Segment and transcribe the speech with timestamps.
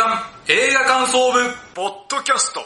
[0.00, 0.18] 刊
[0.48, 1.38] 映画感想部
[1.74, 2.60] ポッドキャスト。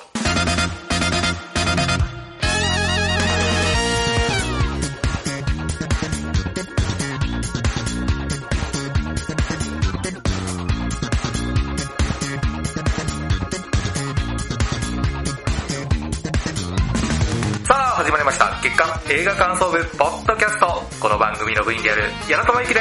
[17.64, 18.61] さあ始まりました。
[18.62, 20.93] 月間映画感想部ポッドキャスト。
[21.05, 22.80] この番組の部員である矢野智之で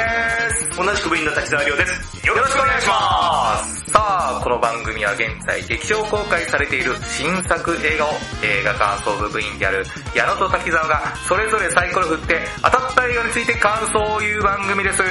[0.72, 2.26] す同じく部員の滝沢亮です。
[2.26, 8.08] よろしくお願いしますさあこの番組は現在劇場公開されている新作映画を
[8.42, 9.84] 映画感想部部員である
[10.16, 15.10] 矢野と滝沢がそれぞれサイコロ振って当たった映画について感想を言う番組ですあり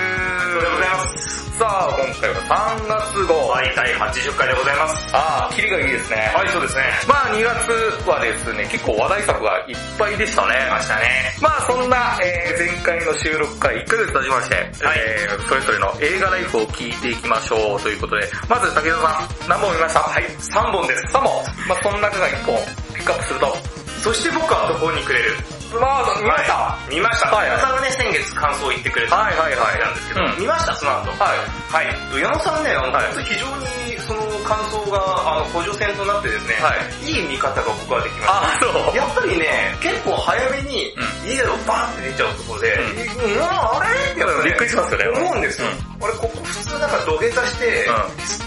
[0.56, 1.43] がとうございます。
[1.60, 2.42] さあ今回は
[2.82, 4.96] 3月号、はい、第80回でございます。
[5.14, 6.82] ああキリがいいですねはい、そうですね。
[7.08, 10.56] まあ2月はですね、結構話題作がいっぱいでしたね。
[10.72, 11.06] ましたね。
[11.42, 20.00] まあそんな、えー前回の収録から1ヶ月経ちまして、はいえーそれぞれの映画ライフを聞いていきましょうということで、まず武田さん、何本見ました？
[20.02, 21.04] はい、3本です。
[21.14, 21.44] 3本。
[21.70, 22.58] まあその中が1本
[22.98, 23.56] ピックアップすると。
[24.02, 25.38] そして僕は途方に暮れる？
[25.80, 26.54] まあ見ました？
[26.54, 27.30] はい見ました。
[27.34, 31.12] はいさんがね、先月感想を言ってくれたはいはいはいなんですけど、うん見ました、その後。
[31.18, 31.38] はい。
[31.72, 32.22] はい。
[32.22, 33.66] 矢野さんね、あの、はい非常に
[34.04, 38.44] その感想が、あの、補助線となってですね、、はいい見方が僕はできました。
[38.44, 38.98] あ、そう。
[38.98, 44.12] やっぱりね、結構早めにう家をバーって出ちゃうところで、うんうん、あれ？
[44.12, 45.20] ってやっぱねびっくりしますよね。
[45.20, 45.68] 思うんですよ。
[46.02, 47.88] 俺ここ普通なんか土下座して、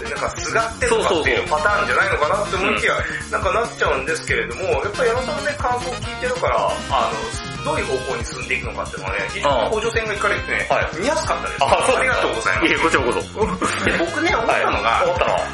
[0.09, 2.93] なんかすがってとかっていうパターンじゃないのかなって思いきや、
[3.31, 11.63] なんかなっちゃうんですけれども、やっぱり矢野さんのね、感想を聞いてるから、あの、どういう方向に進んでいくのかっていうのはね、非常に補助線がいかれてね、はい見やすかったです。
[11.63, 12.71] あ、りがとうございますい。
[12.71, 13.19] え、こちらこそ。
[13.83, 15.03] で僕ね、思ったのが、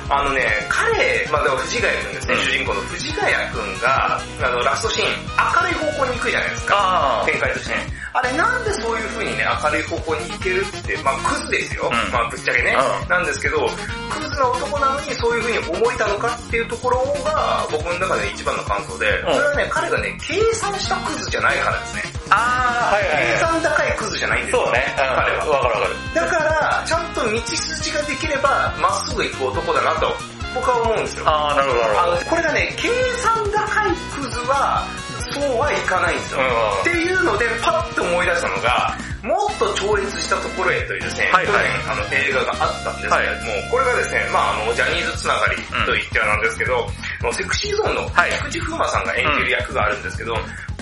[0.09, 5.07] あのね、彼、まあ、だから藤ヶ谷くんですね、うん主人公の藤ヶ谷くんが、あの、ラストシーン、
[5.41, 6.75] 明るい方向に行くじゃないですか。
[6.77, 7.92] あ展開としてね。
[8.13, 11.89] あれなんでそういう風にね、明るい方向に行けるって、まあクズですよ。
[11.89, 12.75] うんまあぶっちゃけね。
[12.77, 13.67] うんなんですけど、
[14.09, 22.03] クズな男なのにそういう風に思えたのかっていうところが僕の中で一番の感想で、うんそれはね、彼がね、計算したクズじゃないからですね。
[22.29, 23.39] あー、はいはい計はい。
[23.41, 24.63] 算高いクズじゃないんですよ。
[24.63, 24.85] そうね。
[24.89, 25.45] うん彼は。
[25.49, 25.93] わかるわかる。
[26.13, 30.13] だから、ちゃんと道筋ができれば、まっすぐ行く男だなと、
[30.53, 31.25] 僕は思うんですよ。
[31.27, 32.25] あー、なるほどなるほど。
[32.29, 32.89] これがね、計
[33.25, 34.85] 算高いクズは、
[35.33, 36.39] そうはいかないんですよ。
[36.39, 36.81] うん。
[36.81, 41.55] っていうので、パッと思い出したのが、もっと超越したところへというですね、はいはい。
[41.55, 45.55] 去年あの映画があったんですけれども、これがですね、まああの、ジャニーズつながり
[45.85, 46.87] と言ってはなんですけど、
[47.21, 48.31] あのセクシーゾーンのはい。
[48.51, 50.35] 菊池風磨さんが演じる役があるんですけど、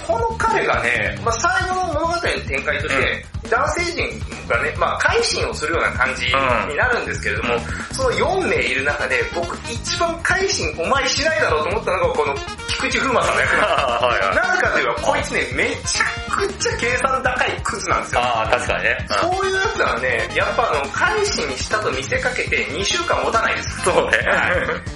[0.07, 4.07] この彼がね、まあ最後の物語の展開として、男性陣
[4.47, 7.59] がね、まあ改心をするような感じになるんですけれども、
[7.91, 12.35] その4名いる中で、僕一番改心お前しないだろうと思ったのがこの
[12.67, 14.35] 菊池風磨さんの役なんです。
[14.35, 18.22] なぜかというと、こいつね、めちゃくちゃ計算高いクズなんですよ。
[18.23, 19.07] あー、確かにね。
[19.09, 23.81] うんそういうやつはね、やっぱあの、改心したと見せかけて2週間持たないです。
[23.83, 24.18] そうね。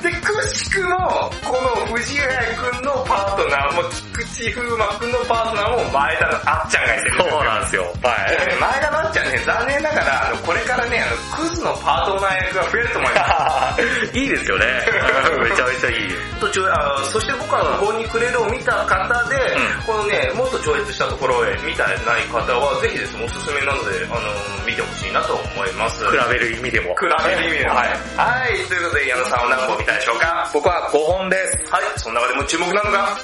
[0.01, 7.15] で、くしくも、この藤ヶ谷くんのパートナーも、菊池風磨くんのパートナーも前田のあっちゃんがいてる。
[7.17, 7.83] そうなんですよ。
[7.83, 8.59] はい。
[8.59, 11.09] 前田のあっちゃんね、残念ながら、あの、これからね、あ
[11.41, 13.81] の、クズのパートナー役が増えると思います。
[14.17, 14.65] いいですよね。
[15.43, 16.15] めちゃめちゃいい。
[16.39, 24.21] 途中、あそして僕はここにくれるを見た方で、うんこのね、もっと超越したところへ見たない方は、ぜひですね、おすすめなので、あの、
[24.65, 26.03] 見てほしいなと思います。
[26.09, 26.95] 比べる意味でも。
[26.95, 27.75] 比べる意味でも。
[27.75, 27.87] はい。
[28.17, 30.49] はい、ということで、矢野さんは何本見たでしょうか？
[30.53, 31.57] 僕は5本です。
[31.71, 33.17] はい、その中でも注目なのが、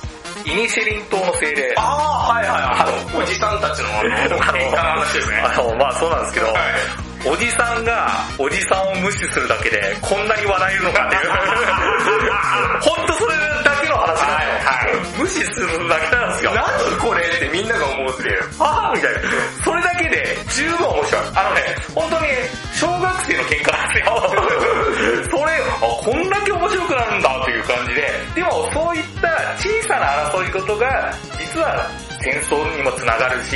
[0.45, 1.73] イニシェリン島の精霊。
[1.77, 5.37] ああ、はいはい、あの、おじさんたちの、あの、喧嘩の話ですね。
[5.37, 8.09] あの、まあそうなんですけど、はいおじさんが
[8.39, 11.29] おじさんを無視するだけでこんなに笑えるのかっていう。
[12.81, 15.21] ほんとそれだけの話なんですよ。
[15.21, 16.51] 無視するだけなんですよ。
[16.55, 16.65] 何
[16.97, 18.41] これってみんなが思うっていう。
[18.59, 19.19] ああみたいな。
[19.63, 21.21] それだけで十分面白い。
[21.35, 21.61] あのね、
[21.93, 22.27] 本当に
[22.73, 25.37] 小学生の喧嘩なんですよ。
[25.37, 31.87] それ、あ、こんだけ面白くなるんだっていう感じで、でもそういった小さな争い事が、実は
[32.21, 33.55] 戦争にもつながるし、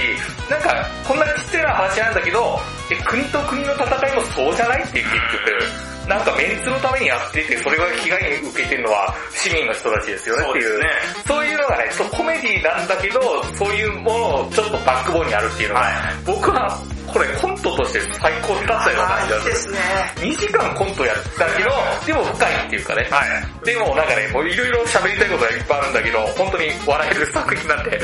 [0.49, 2.59] なんか、こんなちっちゃな話なんだけど、
[3.05, 10.69] 国と国の戦いもそうじゃないって結局、なんかメンツのためにやってて、それが被害に受けてるのは市民の人たちですよねっていう。
[10.69, 10.87] そうね
[11.27, 15.81] そういうのがね、ちょっとコメディなんだけど、そういうものをちょっとバックボーンにあるっていうのが、
[16.25, 16.79] 僕は
[17.15, 19.79] これコントとして最高だったような感じがすね。
[20.17, 21.71] 2時間コントやったけど、
[22.05, 23.07] でも深いっていうかね。
[23.09, 23.65] はい。
[23.65, 28.01] でもなんかね、もういろいろ喋りたいことがいっぱいあるんだけど、本当に笑える作品なんで、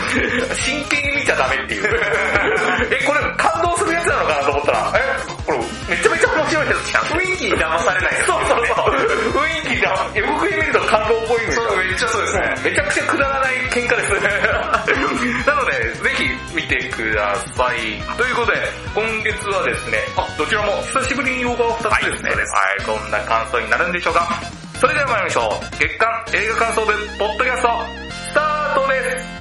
[0.63, 1.83] 真剣に見ちゃダメっていう。
[2.87, 6.10] え、これ感動するやつなのかなと思ったら、え、これめちゃめちゃ面
[6.51, 7.03] 白いやつじゃん。
[7.03, 8.95] 雰囲気に騙されないやつそうそうそう。
[9.39, 11.63] 雰囲気が、予告編見ると感動っぽいんですよ。
[11.63, 12.55] そう、めっちゃそうですね。
[12.63, 14.11] めちゃくちゃくだらない喧嘩です。
[15.47, 18.01] なので、ぜひ見てください。
[18.17, 18.57] ということで、
[18.93, 22.31] 今月はですね、あ、どちらも久しぶりに動画を2つですね。
[22.31, 24.27] はい、どんな感想になるんでしょうか。
[24.79, 25.77] それでは参りましょう。
[25.77, 27.69] 月間映画感想部ポッドキャスト、
[28.09, 29.40] スタートです。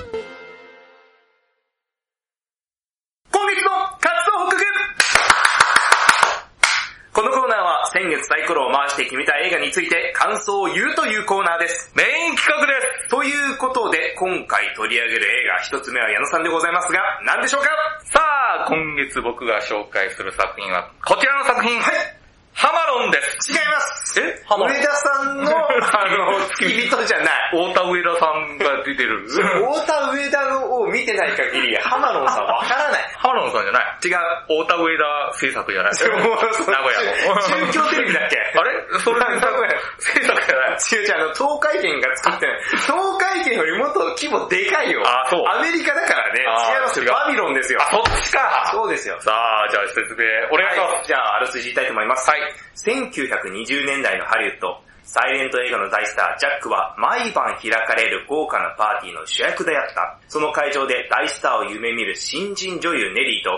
[8.00, 11.92] 先月サイコロを回して決めた映画について感想を言うというコーナーです。
[11.94, 12.72] メイン企画で
[13.04, 13.10] す。
[13.10, 17.68] ということで、今回取り上げる映画一つ目は矢野さんでございますが、何でしょうか？
[18.04, 18.18] さ
[18.64, 21.78] あ、今月僕が紹介する作品は、こちらの作品。
[21.78, 22.19] はい。
[22.60, 23.52] ハマロンです。
[23.52, 24.42] 違いますえ？
[24.44, 27.56] ハマロン上田さんの、 あの、付き人じゃない。
[27.56, 29.24] 太田上田さんが出てる。
[29.24, 33.02] 太田上田のを見てない限り、浜野さんわからない。
[33.16, 33.84] ハマロンさんじゃない。
[34.04, 34.64] 違う。
[34.66, 35.92] 太田上田製作じゃない。
[36.20, 37.40] もうそ名古屋の。
[37.40, 38.36] 中京テレビだっけ？
[38.58, 38.84] あれ？
[39.00, 40.70] それ名古屋制作じゃない。
[40.92, 42.60] 違う違う、あの、東海圏が作ってない。
[42.84, 45.00] 東海圏よりもっと規模でかいよ。
[45.06, 46.40] あそうアメリカだからね。
[46.42, 46.44] 違
[46.76, 47.10] いますよ。
[47.14, 47.80] バビロンですよ。
[47.80, 48.68] あ、そっちか。
[48.72, 49.16] そうですよ。
[49.20, 50.94] さあ、じゃあ説明、お願いします。
[50.96, 52.28] はい、じゃあ、あらすじ言いたいと思います。
[52.30, 52.49] はい。
[52.76, 60.18] 1920年代のハリウッド、サイレント映画の大スター、ジャックは毎晩開かれる豪華なパーティーの主役であった。
[60.28, 63.50] その会場で大スターを夢見る新人女優ネリーと、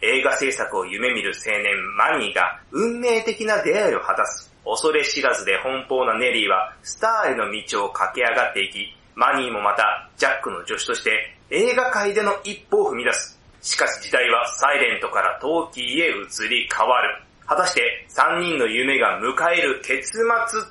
[0.00, 4.52] 映画制作を夢見る青年マニーが運命的な出会いを果たす。
[4.64, 13.40] 恐れ知らずで奔放なネリーはスターへの道を駆け上がっていき、マニーもまたジャックの助手として映画界での一歩を踏み出す。
[13.62, 17.22] しかし時代はサイレントからトーキーへ移り変わる。
[17.48, 20.22] 果たして3人の夢が迎える結末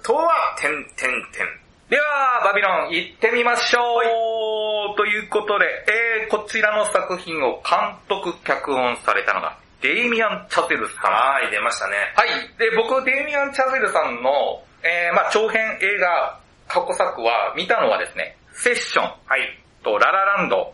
[0.03, 1.67] とは、てんてんてん。
[1.89, 11.11] では、バビロン行ってみましょう、ということで、えー、こちらの作品を監督、脚本されたのが、デイミアン・チャゼルさん。
[11.11, 11.95] はい、出ましたね。
[12.15, 12.29] はい。
[12.59, 16.37] で、僕、デイミアン・チャゼルさんの、えー、まあ長編映画、
[16.67, 19.57] 過去作は見たのはですね、セッションはい。
[19.83, 20.73] とララランド、はい。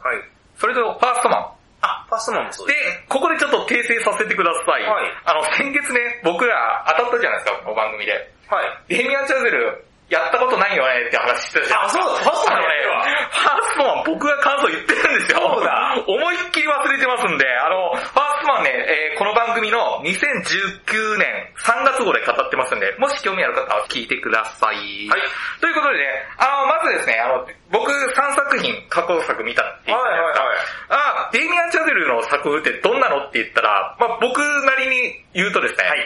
[0.58, 1.63] それとファーストマン。
[1.84, 4.84] あ、ファーストマンもそうでですね。、ここでちょっと訂正させてください。
[4.84, 8.12] はいあの、先月ね、僕ら当たったじゃないですか、この番組で。
[8.48, 8.66] はい。
[8.88, 11.86] デイミアン・チャゼル、やったことないよねって話してたじゃん。
[11.86, 15.40] あそうだファーストマンファーストマン僕が感想言ってるんですよ。
[15.42, 21.30] そうだ思いっきり忘れてますんで、あの、ファーストマンね、えーこの番組の2019年
[21.62, 25.08] 3月号で語ってますんで、もし興味ある方は聞いてください。
[25.08, 25.22] はい。
[25.62, 26.06] ということでね、
[26.38, 30.24] あの、まずですね、あの、僕3作品、過去作見たって言ったじゃない。
[30.24, 30.58] はいはい
[30.90, 36.00] あ、デイミアン・チャゼルの作風ってどんなのって言ったら、まあ僕なりに言うとですね、はい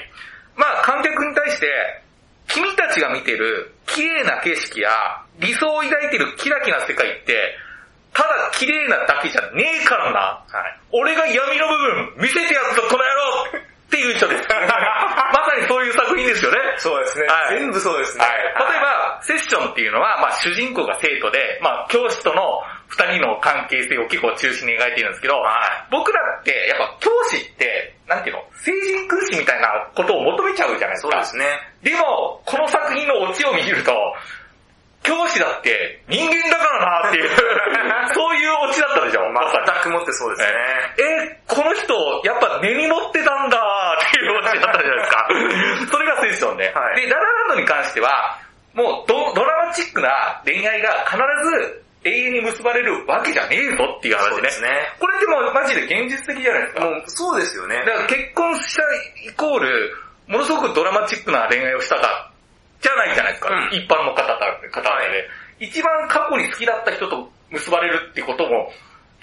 [0.56, 1.68] まあ観客に対して、
[2.58, 4.90] 君たちが見てる綺麗な景色や
[5.40, 7.54] 理想を抱いてるキラキラな世界って、
[8.14, 10.42] ただ綺麗なだけじゃねえからな。
[10.50, 10.80] はい。
[10.92, 11.78] 俺が闇の部
[12.18, 13.14] 分見せてやるぞ、この野
[13.54, 14.48] 郎っていう人です。
[14.50, 16.58] まさにそういう作品ですよね。
[16.78, 17.28] そうですね。
[17.28, 18.26] はい全部そうですね。
[18.26, 18.38] はい。
[18.72, 31.12] 例えば、セッションっていうのは、まあ主人公が生徒で、まあ教師との二人の関係性を結構中心に描いているんですけど、は僕らって、やっぱ教師って、なんていうの、聖人君子みたいなことを求めちゃうじゃないですか。
[31.12, 31.46] そうですね。
[31.84, 33.92] でも、この作品のオチを見ると、
[35.04, 37.30] 教師だって人間だからなっていう、
[38.14, 39.68] そういうオチだったでしょ、まさに。
[39.68, 40.58] 全くもってそうですね。
[41.00, 41.94] え、この人、
[42.24, 43.58] やっぱ根に持ってたんだ
[44.00, 45.28] っていうオチだったじゃないですか。
[45.92, 46.72] それがセッションで。
[46.74, 48.38] はいで、ララランドに関しては、
[48.74, 51.18] もうドドラマチックな恋愛が必
[51.50, 54.32] ず永遠に結ばれるわけじゃねえぞっていう話ね。
[54.32, 54.70] そうですね。
[55.00, 56.86] これってもうマジで現実的じゃないですか。
[56.86, 57.86] もう、そうですよねだ。
[57.86, 58.84] から結婚した
[59.30, 59.96] イコール、
[60.28, 62.32] ものすごくドラマチックな恋愛をしたか、
[62.82, 63.50] じゃないじゃないですか。
[63.50, 65.08] うん一般の方々で、はい
[65.60, 68.72] 一番過去に好きだった人と結ばれるってことも、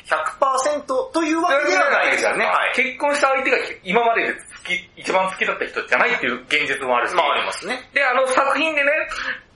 [0.05, 2.45] 100%というわけではないですよね。
[2.45, 2.73] はい。
[2.75, 7.15] 結婚した相手が今までで好き、一番好きだった人じゃないっていう現実もあるし。
[7.15, 7.89] まあありますね。
[7.95, 8.91] で、あの作品でね、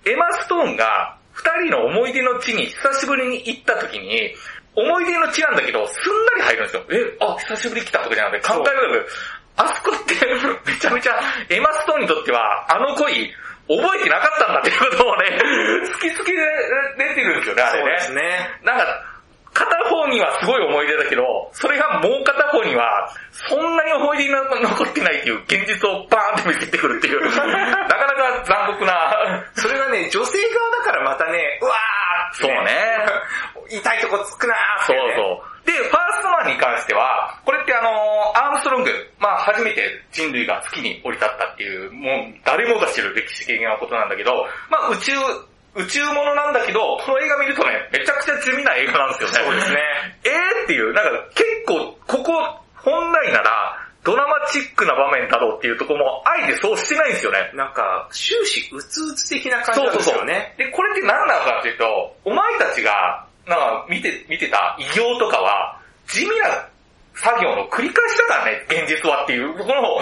[0.06, 4.34] エマ・ストーンが二人の思い出の地に久しぶりに行った時に、
[4.74, 6.84] 思い出の地なんだけど、すんなり入るんですよ。
[6.90, 9.08] え、あ、久しぶり来たとかじゃなくて、考えるく
[9.56, 10.14] あそこって
[10.70, 11.18] めちゃめちゃ、
[11.50, 13.30] エマ・ストーンにとっては、あの恋、
[13.66, 15.38] 覚えてなかったんだっていうことをね、
[15.98, 17.98] 突きつけ出てるんですよね、あれね。
[17.98, 18.60] そうですね。
[18.62, 19.04] なんか、
[19.58, 32.78] 片方にはすごい思い出だけど、それがもう片方には、そんなに思い出に残ってないっていう現実をバーンって見せてくるっていう、 なかなか残酷な、それがね、女性側だからまたね、うわーって、そうね。
[33.70, 35.00] 痛いとこつくなーって、ね。
[35.00, 35.66] そうそう。
[35.66, 37.90] で、ファーストマンに関しては、これってあの
[38.36, 45.12] アームストロング、まあ初めて人類が月に降り立ったっていう、もう誰もが知る歴史的なことなんだけど、まあ宇宙、
[45.76, 49.34] 宇宙ものなんだけど、この映画見るとね、めちゃくちゃ地味な映画なんですよね。
[49.44, 49.78] そうですね。
[50.24, 52.32] えーっていう、なんか結構、ここ、
[52.76, 57.50] 本来なら、ドラマチックな場面だろうっていうところも、あえてそうしてないんですよね。
[57.54, 60.54] なんか、終始うつうつ的な感じなんですよね。
[60.56, 66.68] で、これって何なのかっていうと、お前たちが、なんか見て、見てた異業とかは、地味な
[67.14, 70.00] 作業の繰り返しだからね、現実はっていう、この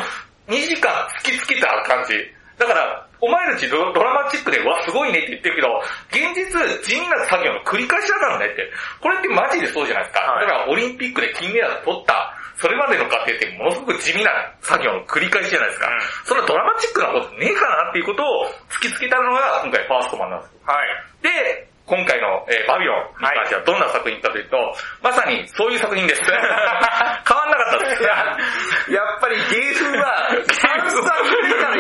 [0.49, 0.93] 2時間
[1.23, 2.15] 突きつけた感じ。
[2.59, 5.81] だから、お前たちドドラマチックで、うわ、すごいねって言ってるけど、
[6.13, 6.53] 現実、
[6.85, 8.69] 地味な作業の繰り返しだからねって。
[9.01, 10.21] これってマジでそうじゃないですか。
[10.21, 14.31] はいだからオリンピックで金メダル取った、それまでの過程ってものすごく地味な
[14.61, 15.89] 作業の繰り返しじゃないですか。
[15.89, 20.61] うんそんなドラマチックなことねえかなっていうことを突きつけたのが今回ファーストマンなんですよ。
[20.65, 20.89] はい。
[21.23, 24.57] で、今回の、えーバビロンに関してはどんな作品かというと、
[25.03, 26.23] まさにそういう作品です。
[26.27, 28.03] 変わんなかったです。
[28.03, 30.46] やっぱり芸風は、3作目から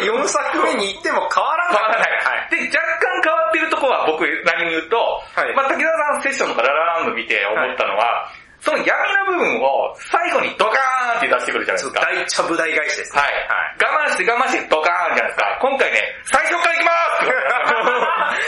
[0.06, 1.76] 4作目に行っても変わらない。
[1.76, 2.10] 変わらない。
[2.22, 2.50] はい。
[2.50, 4.96] で、若干変わってるところは僕何に言うと、
[5.34, 12.00] はいまあ、滝沢さんセッションとかララランド見て思ったのは、その闇の部分を最後にドカーンって出してくるじゃないですか。
[12.00, 13.22] 大ちゃぶ台返しですね。
[13.22, 13.32] はい。
[13.78, 15.58] 我慢して我慢してドカーンじゃないですか。
[15.60, 16.90] 今回ね、最初から行きま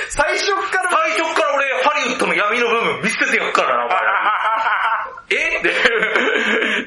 [0.09, 5.59] す 最初から、最初から俺、ハリウッドの闇の部分見せてやっからな、お前ら え？
[5.59, 5.69] って、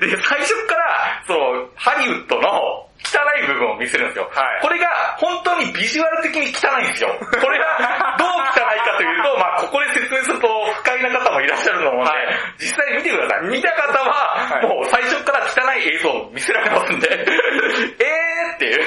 [0.08, 4.30] で、最初から、その、ハリウッドの汚い部分を見せるんですよ。
[4.32, 4.88] はいこれが
[5.20, 7.12] 本当にビジュアル的に汚いんですよ。
[7.20, 12.28] これがどう汚いかというと、まあここで説明すると不快な方もいらっしゃると思うんで、はい
[12.58, 13.48] 実際見てください。
[13.48, 14.14] 見た方は、
[14.50, 17.10] はいもう最初から汚い映像を見せられますんで、
[18.00, 18.80] えーっていう、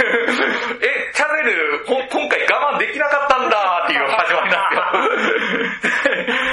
[0.81, 4.71] え、チャゼル、ほ今回我慢できなかったんだっていう始まりなん
[5.83, 6.35] ですよ。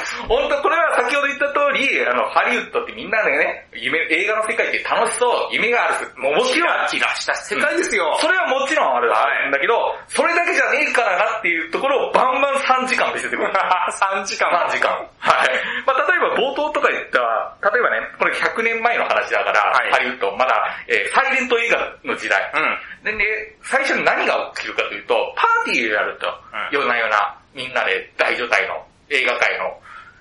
[0.00, 6.08] で、本当これは先ほど言った通り、あの、ハリウッドってみんなでね、夢、映画の世界って楽しそう、夢がある。
[6.16, 8.16] ももちろん、キラした世界ですよ。
[8.20, 9.76] それはもちろんあるはいんだけど、
[10.08, 13.48] それだけじゃねえからなっていうところをバンバン3時間見せてくる。
[13.52, 14.48] 3時間。
[14.50, 14.90] 3時間。
[15.18, 15.48] はい。
[15.86, 22.40] まあ例えば冒頭とか言ったら、例えばね、これ100年前の話だから、はいハリウッド、まだ、えーサイレント映画の時代。
[22.54, 23.04] うん。
[23.04, 23.24] でね、
[23.62, 26.32] 最初に何が起きるかというと、パーティーをやると、ん
[26.70, 29.80] 夜な夜な、みんなで大所帯の映画界の。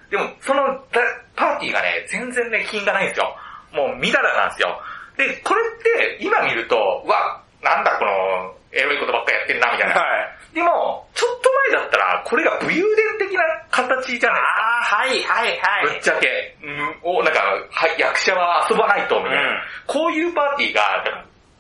[0.10, 1.02] でも、そのだ
[1.36, 3.36] パーティーがね、全然ね、品がないんですよ。
[3.72, 4.82] もう、みだらなんですよ。
[5.18, 6.76] で、これって、今見ると、
[7.06, 9.96] うわ、なんだこの、エロいことばっかやってんな、みたいな。
[9.96, 10.06] は
[10.52, 10.56] い。
[10.56, 19.42] でも、ちょっと前だったら、これが武勇伝的な形じゃないあー、はいはいはぶっちゃけ、うん、おなんか、はい、役者は遊ばないと、みたいな。
[19.42, 21.04] うんこういうパーティーが、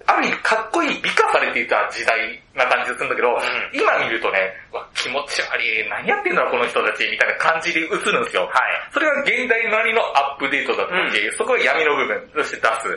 [0.09, 2.17] ある意味かっこいい、美化されていた時代
[2.57, 3.37] な感じがするんだけど、ん
[3.77, 4.41] 今見るとね、
[4.73, 8.49] うわ気持ち悪い、何やってんだろう、この人たち、みたいな感じで映るんですよ。
[8.49, 8.89] はい。
[8.89, 12.89] それが現代なりのアップデートだと思って、そこが闇の部分として出す。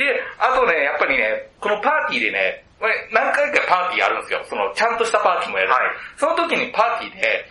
[0.00, 0.08] で、
[0.40, 2.64] あとね、やっぱりね、このパーティーでね、
[3.12, 4.40] 何回かパーティーあるんですよ。
[4.48, 5.70] その、ちゃんとしたパーティーもやる。
[5.70, 5.80] はい
[6.16, 7.44] その時にパーティーで、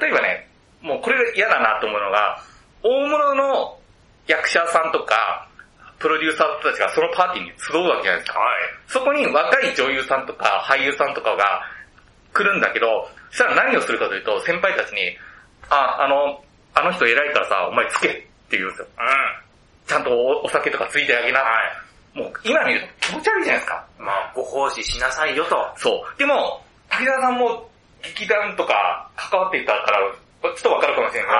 [0.00, 0.48] 例えばね、
[0.82, 2.42] もうこれが嫌だなと思うのが、
[2.82, 3.78] 大物の
[4.26, 5.48] 役者さんとか、
[5.98, 8.38] プロデューサーたちがそのパーティーに集うわけじゃないですか。
[8.38, 8.58] はい。
[8.88, 11.62] そこに若い女優さんとか俳優さんとかが
[12.32, 15.16] 来るんだけど、そしたら何をするかというと、先輩たちに、
[15.70, 18.86] あ、あの、あの人偉いからさ、お前つけって言うんですよ。
[18.86, 21.40] うちゃんとおお酒とかついてあげな。
[22.14, 23.86] もう今見ると気持ち悪いじゃないですか。
[23.98, 24.02] ん。
[24.02, 25.56] まあ、ご奉仕しなさいよと。
[25.76, 26.18] そう。
[26.18, 27.68] でも、滝沢さんも
[28.02, 29.98] 劇団とか関わっていたから、
[30.42, 31.30] ちょっとわかるかもしれない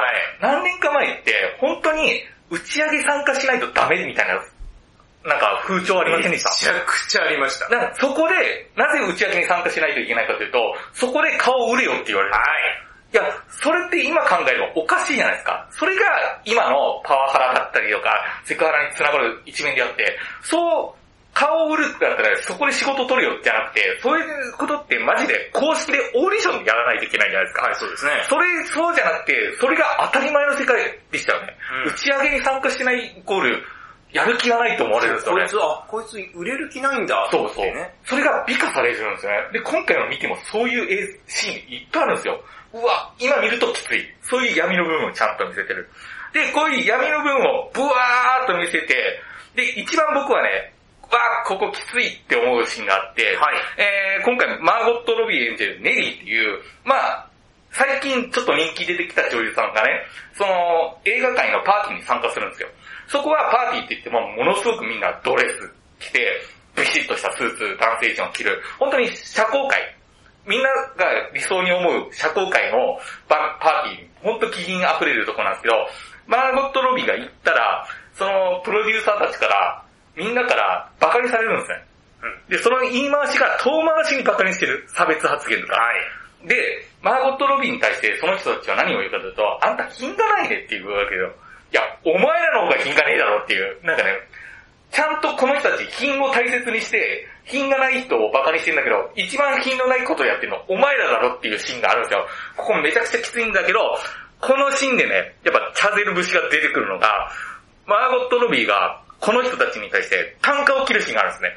[0.41, 4.35] けど、はい何年か前って本当に打ち上げ参加しないとダメみたいな、
[5.29, 6.73] なんか風潮ありませんでした？
[6.73, 7.69] めちゃくちゃありました。
[7.69, 10.59] だからそこで、なぜ打ち上げに参加しないといけないかというと、
[10.93, 12.35] そこで顔を売れよって言われる。
[12.35, 12.43] はい。
[13.13, 15.67] いや、それって今考えればおかしいじゃないですか。
[15.71, 16.03] それが
[16.45, 18.11] 今のパワハラだったりとか、
[18.45, 21.06] セクハラにつながる一面であって、そう、
[21.37, 27.63] 顔を売るってなったらそこで仕事取るよじゃなくて、そういうことってマジで公式でオーディションでやらないといけないじゃないですか。
[27.69, 28.11] はい、そうですね。
[28.25, 30.81] それ、そうじゃなくて、それが当たり前の世界
[31.13, 31.53] でしたよね。
[31.85, 33.63] うん打ち上げに参加してないイコール、
[34.13, 35.45] やる気がないと思われるんですよね。
[35.45, 37.29] こいつ、あ、こいつ売れる気ないんだ。
[37.31, 37.67] そうそう。
[38.05, 39.39] それが美化されるんですよね。
[39.53, 42.41] で、今回の見てもそういう映シーンいっぱいあるんですよ。
[42.73, 44.09] うわ、今見るときつい。
[44.23, 45.91] そういう闇の部分をちゃんと見せてる。
[46.33, 49.21] で、こういう闇の部分をブワーっと見せて、
[49.55, 50.73] で、一番僕はね、
[51.11, 53.57] わー、ここきついって思うシーンがあって、はい。
[53.79, 57.29] えー、今回マーゴット・ロビー演じるネリーっていう、まあ、
[57.71, 62.69] 最近ちょっと人気出てきた女優さんがね、その映画界のパーティーに参加するんですよ。
[63.07, 65.71] そこはパーティーって言ってもものすごくみんなドレス
[66.01, 66.41] 着て、
[66.77, 69.81] ビシッとしたスーツ、男性陣を着る、本当に社交界、
[70.47, 72.99] みんなが理想に思う社交界の
[73.29, 75.75] パパーティー、本当気品溢れるとこなんですけど、
[76.27, 79.86] マーゴット・ロビーが行ったら、そのプロデューサーたちから、
[80.17, 81.85] みんなからバカにされるんですね。
[82.49, 84.85] で、その言い回しが遠回しにバカにしてる。
[84.89, 85.77] 差別発言とか。
[85.77, 85.93] は
[86.45, 86.49] い。
[86.49, 86.57] で、
[87.03, 91.33] マーゴット・ロビーに対してその人たちは何を言うかというと、あんた品がないねって言うわけよ。
[91.73, 93.79] いや、お前らの方が品がねえだろっていう。
[93.85, 94.11] なんかね、
[94.91, 102.27] ちゃんとこの人たち品を大切にして、品がない人をバカにしてんだけど、一番品のないことをやってるのお前らだろっていうシーンがあるんですよ。
[102.57, 103.79] ここめちゃくちゃきついんだけど、
[104.41, 107.31] このシーンでね、やっぱチャゼル節が出てくるのが、
[107.87, 111.51] マーゴット・ロビーがこの人たちに対して単価を切るシーンがあるんですね。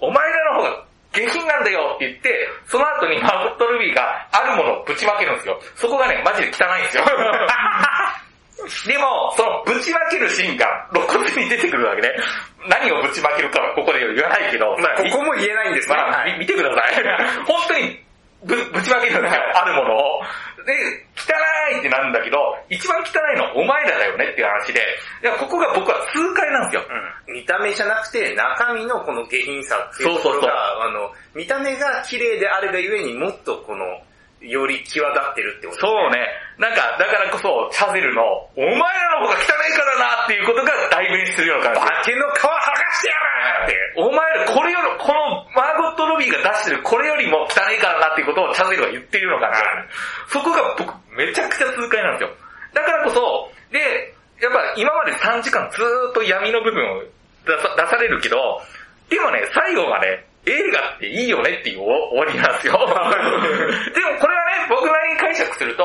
[0.00, 5.58] お前らの方が下品なんだよって言って、その後にマーゴット・ルビーがあるものをぶちまけるんですよ。
[5.74, 7.04] そこがね、マジで汚いんですよ。
[8.86, 12.12] でも、そのぶちまけるシーンが露骨に出てくるわけね。
[12.68, 15.96] 何をぶちまけるかはここで言わないけど、まあ、ここも言えないんですね。
[15.96, 17.04] まあ、はい見てください。
[17.46, 18.05] 本当に
[18.44, 19.20] ぶぶちまけるよ、
[19.54, 20.22] あるものを。
[20.66, 20.72] で、
[21.14, 22.38] 汚いってなんだけど、
[22.68, 24.80] 一番汚いのはお前らだよねっていう話で、
[25.22, 26.86] いやここが僕は痛快なんですよ。
[26.88, 33.84] うん見た目じゃなくて中身のこの下品さっていうところが、そうそうそうあの、見た目が綺麗であるがゆえにもっとこの、
[34.40, 36.28] より際立ってるってことですそうね。
[36.58, 38.22] なんか、だからこそ、チャゼルの、
[38.56, 41.80] お前らの方が汚いからなっていうことが代弁するような感じ。
[41.80, 43.26] 化けの皮剥がしてやる
[43.64, 43.76] って。
[43.96, 49.50] お前らこれより、このマーゴット・ロビーが出してるこれよりも汚いからなっていうことをチャゼルが言ってるような
[50.28, 52.30] そこが僕めちゃくちゃ痛快なんですよ。
[52.74, 53.80] だからこそ、で、
[54.40, 57.02] やっぱ今まで3時間ずーっと闇の部分を
[57.46, 58.60] 出さ出されるけど、
[59.08, 62.72] でもね、最後がね、映画っていいよねっていう終わりなんですよ。
[62.78, 65.84] でもこれはね、僕なりに解釈すると、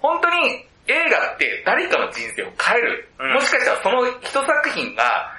[0.00, 3.08] 本当に映画って誰かの人生を変える。
[3.18, 5.32] うんもしかしたらその一作品が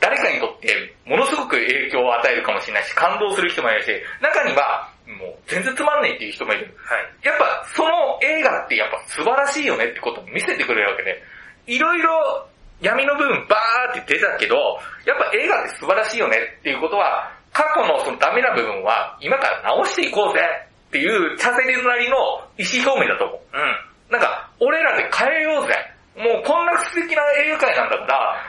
[0.00, 3.88] 誰かにとってものすごく影響を与えるかもしれないし、感動する人もいるし、
[4.20, 6.76] 中にはもう全然つまんないっていう人もいる。
[6.84, 7.26] はい。
[7.26, 11.22] やっぱその映画ってやっぱ素晴らしいよねってことを見せてくれるわけで、
[11.66, 12.46] いろいろ
[12.80, 14.56] 闇の部分バーって出たけど、
[15.04, 20.40] やっぱ映画って素晴らしいよねっていうことは、過去のそのダメな部分は今から直していこうぜ
[20.88, 22.16] っていうチャセリルなりの
[22.56, 23.40] 意思表明だと思う。
[23.52, 23.60] う
[24.08, 24.16] ん。
[24.16, 25.76] なんか、俺らで変えようぜ。
[26.16, 28.04] もうこんな素敵な映画界なんだか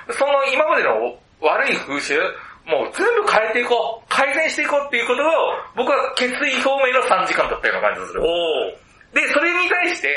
[0.08, 1.14] ら、その今までの
[1.44, 2.18] 悪い風習、
[2.66, 4.10] もう全部変えていこう。
[4.10, 5.28] 改善していこうっていうことを、
[5.76, 8.24] 僕は決意表明の3時間だったような感じがする。
[8.24, 8.28] お
[9.14, 10.10] で、それに対して、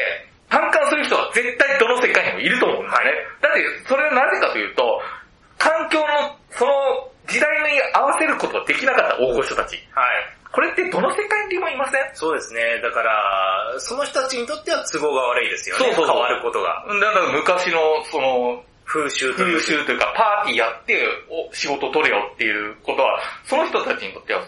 [0.48, 3.12] 反感する人は絶対どの世界にもいると思うんだよね。
[3.42, 5.02] だって、それはなぜかというと、
[5.58, 9.76] 環境の、その時代に合わせることができなかった大御所たち。
[9.92, 10.06] はい。
[10.52, 12.00] これってどの世界にもいません？
[12.14, 12.80] そうですね。
[12.82, 15.84] だから、その人たちにとっては都合が悪いですよね。
[15.86, 16.84] そうそうそう変わることが。
[17.00, 24.44] だから昔の、その、風習という風習というか、パーティーやってお仕事取れよっていうことは、その人たちにとっては、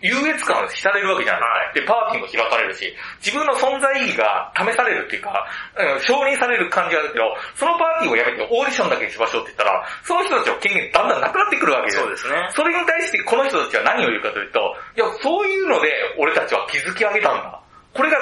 [0.00, 1.92] 優越感を浸れるわけじゃないですか。
[2.00, 2.88] で、パーティーも開かれるし、
[3.20, 5.44] 自分の存在意義が試されるっていうか、
[5.76, 12.48] うん承認される感じがあるけど、そのパーティーをやめてオーディションだけにしましょうって言ったら、その人たちの権限だんだんなくなってくるわけですよそうですね。
[12.56, 14.60] それに対してこの人たちは何を言うかというと、
[14.96, 17.60] いや、そういうので俺たちは築き上げたんだ。
[17.92, 18.18] これが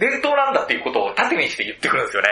[0.00, 2.30] で伝統なんだっていうことを盾にして言ってくるんですよね。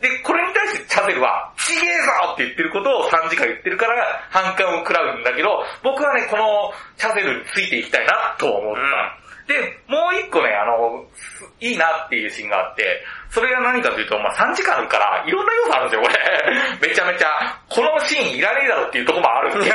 [0.00, 3.98] で、これに対してチャゼルは、ちげえぞって言ってることを3時間言ってるから
[4.30, 9.18] 反感を食らうんだけど、僕はね、このチャゼルについていきたいなと思った。
[9.48, 9.56] で、
[9.88, 12.84] もう一個ね、あの、すいいなっていうシーンがあって、
[13.30, 16.14] それが何かというと、まあ3時間あるから、いろんな要素あるんですよ、これ。
[16.88, 17.28] めちゃめちゃ、
[17.68, 19.72] このシーンいらねえだろっていうところもあるっていう。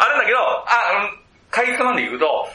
[0.00, 1.10] あるんだけど、あ、あの、
[1.50, 2.48] かいつまんで言うと、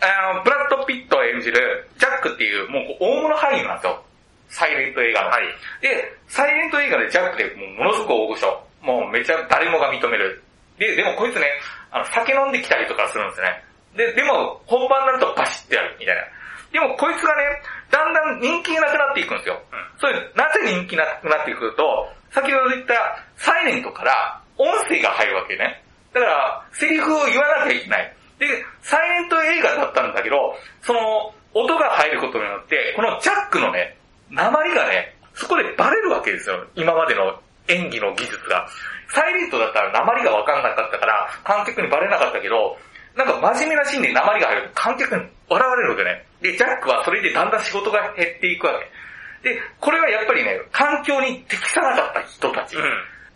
[0.00, 4.02] あの、ブラッド・ピットを演じるジャックっていう、もう大物俳優なんですよ。
[4.48, 5.30] サイレント映画の。
[5.30, 5.46] はい。
[5.80, 8.66] で、サイレント映画でジャックでものすごく大御所。
[8.82, 10.42] もうめちゃ誰もが認める。
[10.78, 11.46] で、でもこいつね、
[11.90, 13.64] あの、酒飲んできたりとかするんですね。
[13.96, 16.22] で、でも本番になるとバシッてやるみたいな。
[16.72, 17.42] でもこいつがね、
[17.90, 19.62] だんだん人気がなくなっていくんですよ。
[19.98, 25.82] それ、なぜ人気なくなっていくと、先ほど言ったサイレントから音声が入るわけね。
[26.12, 28.12] だから、セリフを言わなきゃいけない。
[28.38, 28.46] で、
[28.82, 33.95] サイレント映画だったんだけど、その、音が入ることによって、このジャックのね、
[34.30, 36.66] 鉛がね、そこでバレるわけですよ。
[36.74, 38.66] 今までの演技の技術が。
[39.08, 42.76] サイレントだったら鉛がわかんなかったから、観客にバレなかったけど、
[43.14, 46.26] なんか真面目なシーンで鉛が入ると観客に笑われるわけね。
[46.42, 48.74] で、ジャックはそれでだんだん仕事が減っていくわ
[49.42, 49.54] け。
[49.54, 52.76] で、これはやっぱりね、環境に適さなかった人たち。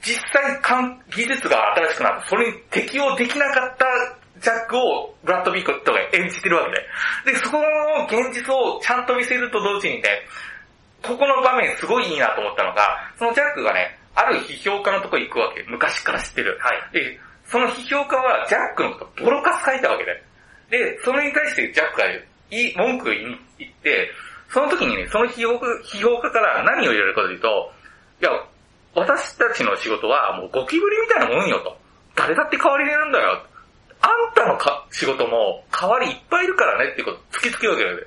[0.02, 3.86] 実際かん技術が新しくなって、それに適応できなかった
[4.40, 6.64] ジャックをブラッド・ビーコットが演じてるわ
[7.24, 7.32] けで。
[7.32, 10.08] で、そこの現実をちゃんと見せると同時にね、
[11.02, 15.64] ここの場面すごいいいなと思ったのが、そのジャックがね、ある批評家のとこ行くわけ。
[15.68, 16.58] 昔から知ってる。
[16.60, 16.92] はい。
[16.92, 20.22] で、その批評家はジャックのことボロカス書いたわけで。
[20.70, 24.10] で、それに対してジャックがいい文句を言って、
[24.48, 27.72] その時にね、その批評批評家から何を言われるかというと、
[28.20, 28.30] いや、
[28.94, 31.76] 私たちの仕事はもうゴキブリみたいなもんよと。
[32.16, 33.42] 誰だって代わりになるんだよ。
[34.02, 38.02] あんたのか仕事も代わりいっぱいいるからねっていうことを突きつけるわけだよね。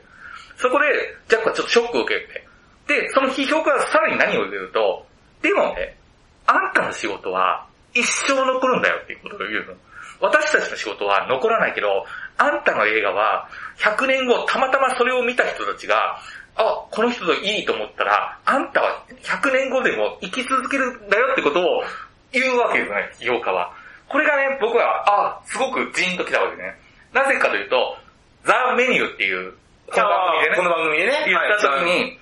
[0.58, 0.86] そこで、
[1.30, 2.43] ジャックはちょっとショックを受けて。
[2.88, 5.06] で、その批評家はさらに何を言うと、
[5.42, 5.98] でもね、
[6.46, 9.74] あんたの仕事は一生残るんだよっていうことを言うの。
[10.20, 12.06] 私たちの仕事は残らないけど、
[12.38, 16.18] あんたの映画は100年後たまたまそれを見た人たちが、
[16.56, 21.84] あ、この人といいと思ったら、あんたは100年後でも生き続けるんだよってことを
[22.32, 23.74] 言うわけですね、批評家は。
[24.08, 26.76] これがね、僕は、あ、すごくジーンときたわけね。
[27.14, 27.98] なぜかというと、
[28.46, 29.54] ザ・メニューっていう、
[29.92, 31.24] この番組でね、この番組でね。
[31.28, 32.20] 言った時に、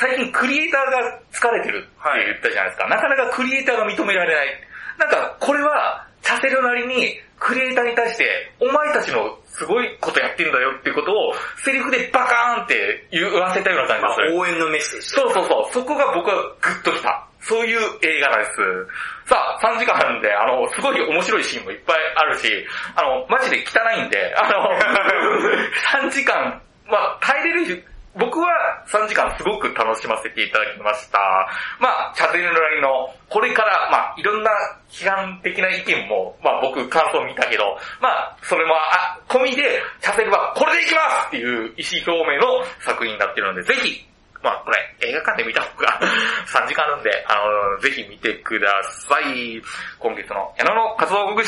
[0.00, 1.92] 最近クリエイターが疲れてるって
[2.24, 2.88] 言ったじゃないですか。
[2.88, 4.48] なかなかクリエイターが認められない。
[4.96, 8.24] なんか、これは、チャセルなりに、クリエイターに対して、
[8.60, 14.40] お前たちのすごいことやってんだよっていうことを、セリフでバカーンって言わせたような感まあじがする。
[14.40, 15.06] 応援のメッセージ。
[15.08, 15.72] そうそうそう。
[15.72, 17.26] そこが僕はグッときた。
[17.40, 19.28] そういう映画です。
[19.28, 22.48] さあ、3時間なんで、あの、すごい面白いシーンもいっぱいあるし、
[22.96, 24.64] あの、マジで汚いんで、あの、
[26.08, 28.48] 3時間、まあ、耐えれる僕は
[28.88, 31.18] 3時間すごく楽しませていただきました。
[31.78, 34.50] まあ、チャゼルなりの、これから、まあ、いろんな
[34.90, 44.04] 批判的な意見も、まあ僕感想見たけど、まあ、それも、あ、込みで、チャゼルはこれでいきますっていう意思表明の作品になってるので、ぜひ、
[44.42, 46.00] まあこれ映画館で見た方が
[46.48, 49.62] 3時間あるんで、あの、ぜひ見てください。
[49.98, 51.46] 今月の矢野の活動報告で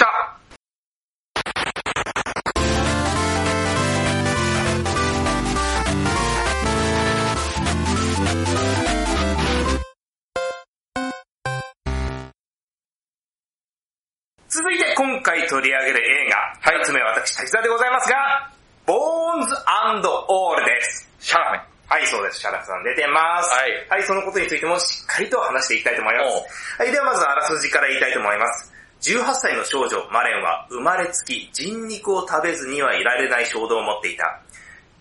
[14.62, 18.46] 続いて今回取り上げる映画、はい、つ目は私、滝沢でございますが、
[18.86, 21.10] ボーンズオールです。
[21.18, 21.58] シャラメ。
[21.90, 22.38] はい、そうです。
[22.38, 23.50] シャラフさん出てます。
[23.50, 23.74] はい。
[23.90, 26.78] はい、そのことについてもしっかりと話していきたいと思います。
[26.78, 28.72] はい、ではまずあらすじから言いたいと思います。
[29.02, 34.38] 18歳の少女、マレンは生まれつき人肉を食べずにはいられない衝動を持っていた。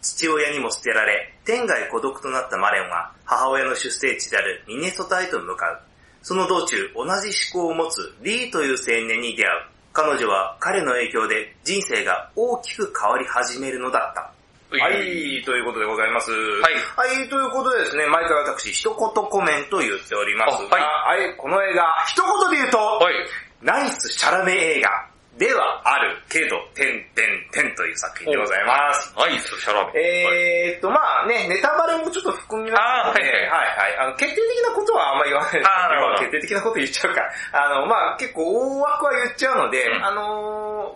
[0.01, 5.81] 父親にも捨てられ、天涯孤独となったマレンは母親の出生地であるミネソタへと向かう。
[6.21, 9.71] その道中、同じ思考を持つリーという青年に出会う。
[9.93, 14.31] 彼女は彼の影響で人生が大きく変わり始めるのだった。
[14.77, 16.31] はい、ということでございます。
[16.31, 16.73] はい。
[16.95, 23.13] はい、ということでですね、毎回私、一言コメントを言っておりますが、はい、はい、この映画、一言で言うと、はい、
[23.61, 25.10] ナイスシャラメ映画
[25.41, 29.11] ではあるけど、てんてんてんという作品でございます。
[29.17, 29.97] ナイスシャラメ。
[29.97, 33.97] えーっと、まあね、ネタバレもちょっと含みますので、はい、はい、はい。
[34.05, 37.33] あの、決定的なことはあんま言わないですあ決定的なこと言っちゃうから。
[37.57, 40.95] あの、まあ結構大枠は言っちゃうので、うん、あの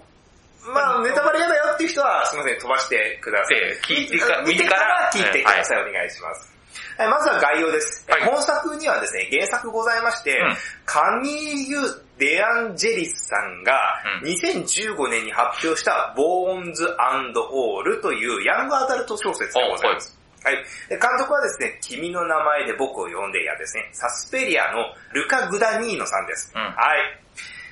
[0.69, 3.57] ーまあ、ネタバレ嫌だよっていう人は、すみません、飛ばしてください。
[3.81, 5.89] 聞いてか、見てから聞いてください。
[5.89, 6.54] お願いします。
[6.97, 8.05] はい、まずは概要です。
[8.09, 10.55] はい、本作にはですね、原作ございまして、うん、
[10.85, 11.33] カミー
[11.67, 11.79] ユ・
[12.17, 13.73] デアンジェリスさんが、
[14.23, 20.17] 2015年に発表したボーンズオールというヤングアダルト小説でございます。
[20.43, 20.55] はい。
[20.87, 26.53] で監督はですね、君の名前で僕を呼んでやですね、サスペリアのルカ・グダニーノさんです。
[26.55, 26.71] うん、はい。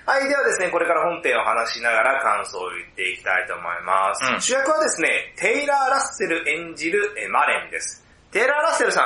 [0.05, 4.33] はい、ではですね、これから本編を話しながら感想を言っていきたいと思います。
[4.33, 8.02] うん、主役はですね、テイラー・ラッセル演じるマレンです。
[8.33, 9.05] テイラー・ラッセルさ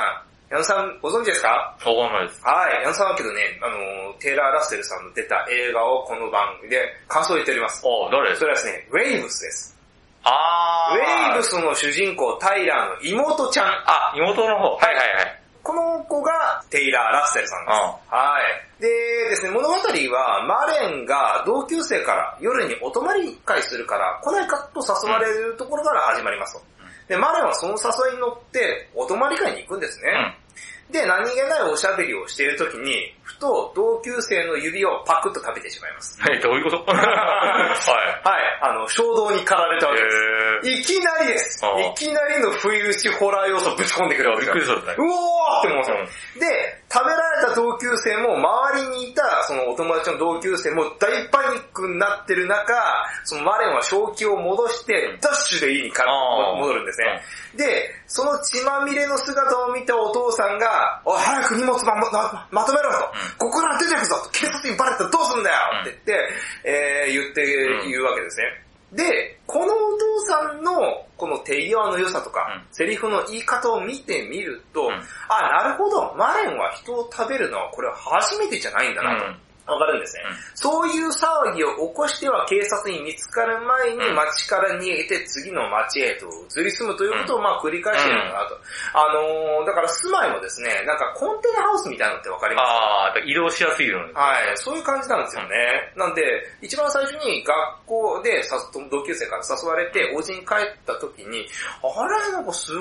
[0.50, 1.76] 矢野さんご存知ですか？
[1.84, 2.40] わかんないです。
[2.40, 7.84] はい、矢野さんはけどね、あの、テイラー・ラッセルさんの出た映画をこの番組で感想を言っております。
[7.84, 9.76] お誰それはですね、ウェイブスです。
[10.24, 10.96] あー。
[10.96, 13.66] ウェイブスの主人公、タイラーの妹ちゃん。
[13.84, 14.76] あ、妹の方。
[14.76, 15.42] はいはいはい。
[15.62, 17.78] この子がテイラー・ラッセルさんです。
[18.08, 18.38] は
[18.80, 18.80] い。
[18.80, 18.88] で
[19.28, 26.77] ですね、物語はマレンが同級生から夜にお泊まり会するから来ないかと誘われるところから始まりますと。
[27.08, 30.36] で、マレンはその誘いに乗ってお泊まり会に行くんですね。
[30.88, 36.16] うん、で、何気ないおしゃべりをしているときに、ふと同級生の指をパクッと食べてしまいます。
[36.18, 36.78] はい、どういうこと？
[36.88, 36.96] はい。
[36.96, 40.16] はい、あの、衝動に駆られたわけです。
[40.70, 41.62] いきなりです。
[41.66, 44.94] いきなりの不意打ちホラー要素ぶち込んでくるわけですびっくりするね。
[44.96, 45.96] うおーって思うんですよ。
[45.98, 52.74] うん、で、食べられた同級生も周りにいたそのお友達の同級生も大パニックになってる中、
[53.24, 56.02] そのマレンは正気を戻して、ダッシュで家に帰
[56.58, 57.22] 戻るんですね。
[57.56, 64.16] で、その血まみれの姿を見たお父さんが、おい、早く荷物まままとめろと、うん、ここから出てくぞ。
[64.24, 65.56] と、警察にバレたらどうすんだよ。
[65.82, 66.28] って言って、
[66.64, 68.44] えー、言って、言うわけですね。
[68.92, 74.92] で、このお父さんのこの手際の良さとか、うん、セリフの言い方を見てみると、うん、
[75.28, 79.47] あ、なるほど、マレンは人を食べるのはこれは初めてじゃないんだなと。
[79.68, 86.26] うんわかるんですね、うん、そういう騒ぎを起こしては警察に見つかる前に街から逃げて次の街へと
[86.58, 88.54] 移り住むということをまあ繰り返してるのかなと。
[88.54, 88.60] うん、
[88.96, 89.12] あ
[89.60, 92.72] のー、だから住まいもですね、なんかコンテナハウスみたいなのってわかりますか？
[92.72, 94.12] ああ、移動しやすいよね。
[94.14, 95.92] はい、そういう感じなんですよね。
[95.94, 96.22] うん、なんで、
[96.62, 97.54] 一番最初に学
[97.86, 98.42] 校で
[98.90, 101.46] 同級生から誘われて、お家に帰った時に、
[101.82, 102.72] あれなんかす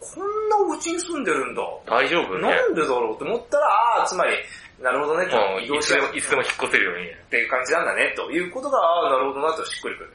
[0.00, 1.62] こんなお家に住んでるんだ。
[1.86, 4.36] 大丈夫、ね、なんでだろうって思ったら、ああ、つまり、
[4.82, 5.26] なるほどね、
[5.62, 7.08] 移動しいつでも引っ越せるように。
[7.08, 10.12] っていう感じなんだね、ということが、ああ、なるほどなとしっくりくる。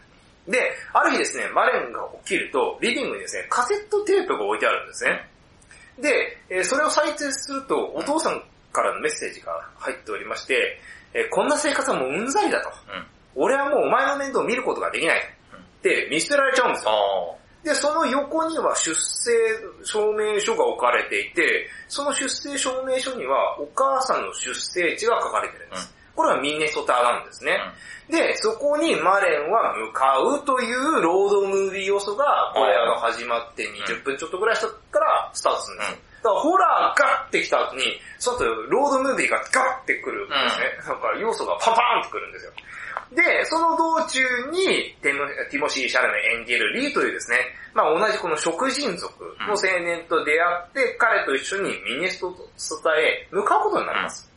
[0.47, 0.59] で、
[0.93, 5.29] ある日ですね、マレンが起きると、リビングにですね、カセットテープが置いてあるんですね。
[5.99, 10.79] で、えー、それを再生すると、お父さんからのメッセージが入っておりまして、
[11.13, 12.69] えー、こんな生活はもううんざりだと。
[12.69, 15.19] うん、俺はもうお前の面倒を見ることができない。
[15.19, 15.23] っ
[15.77, 17.37] って見捨てられちゃうんですよ。
[17.63, 19.31] で、その横には出生
[19.83, 25.93] 証明書が置かれていて、その出生証明書にはお母さんの出生地が書かれてるんです。
[26.15, 27.59] これはミネソタなんですね。
[28.09, 35.97] で、そこにマレンは向かうというロードムービー要素が、これあの始まって20分ちょっとぐらいしたからスタートするんですよ。
[36.23, 37.83] だからホラーガッて来た後に、
[38.19, 40.65] その後ロードムービーがガッて来るんですね。
[40.87, 42.51] だから要素がパンパンって来るんですよ。
[43.13, 44.19] で、その道中
[44.51, 47.37] にティモシー・シャルメ演じるリーというですね、
[47.73, 54.29] まあ同じこの食人族の青年と出会って、彼と一緒にミネストスタへ向かうことになります。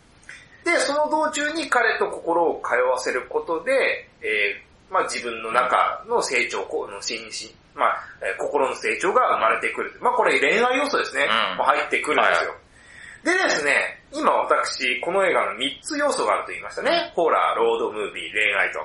[0.64, 9.96] で、その道中に彼と心を通わせることで、えー、まあ自分の中の成長、の心身、まあ、えー、心の成長が生まれてくる。
[10.00, 11.28] まあこれ恋愛要素ですね。
[11.58, 12.50] うん、入ってくるんですよ。
[12.50, 12.60] はい
[13.24, 17.12] でですね、今私、この映画の3つ要素があると言いましたね。
[17.14, 18.80] ホラー、ロードムービー、恋愛と。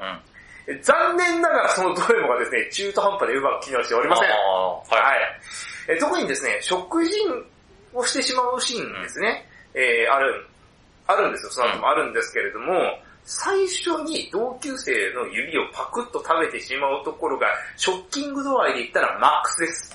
[0.68, 4.30] うん、残念ながらそのどれもがですね、中途半端でうまく機能しておりません。
[4.30, 4.84] は
[5.88, 7.18] い、え特にですね、食事
[7.94, 10.48] をしてしまうシーンですね、うん、えー、ある、
[11.08, 19.94] あるんですよ、その後もあるんですけれども、うん、最初に同級生の指をパクッと食べてしまうところが、ショッキング度合いで言ったらマックスです。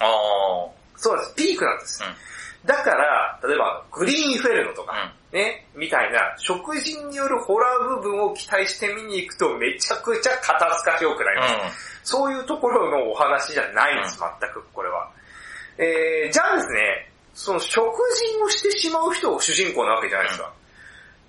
[0.96, 2.02] そうです、ピークなんです。
[2.04, 2.30] うん
[2.64, 4.92] だから、例えば、グリーンフェルノとか、
[5.32, 11.60] うん、ね、みたいな、食人によるホラー部分を期待して見に行くとめちゃくちゃ肩透かしよくなります、うん。
[12.04, 15.08] そういうところのお話じゃないんです、全く、これは。
[15.78, 17.82] えー、じゃあですね、その食
[18.36, 20.52] 人をしてしまう人を主人公なわけじゃないですか。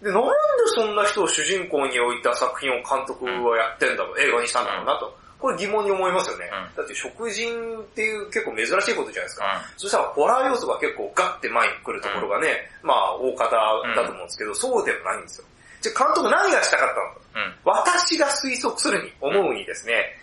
[0.01, 0.29] で、なんで
[0.73, 5.15] そんな人を主人公に置いた作品を監督はやってんだろう、映画にしたんだろうなと。
[5.41, 6.49] これ疑問に思いますよね。
[6.53, 9.45] うん、だって食人っていう結構珍しいことじゃないですか。
[9.45, 15.47] うん、そしたらホラー要素が結構ガッて前に来るところがね、うん、まあ大方だと思うんですけど、そうでもないんですよ。
[15.81, 16.89] じゃ監督何がしたかっ
[17.33, 20.15] たのか、私が推測するに、思うにですね、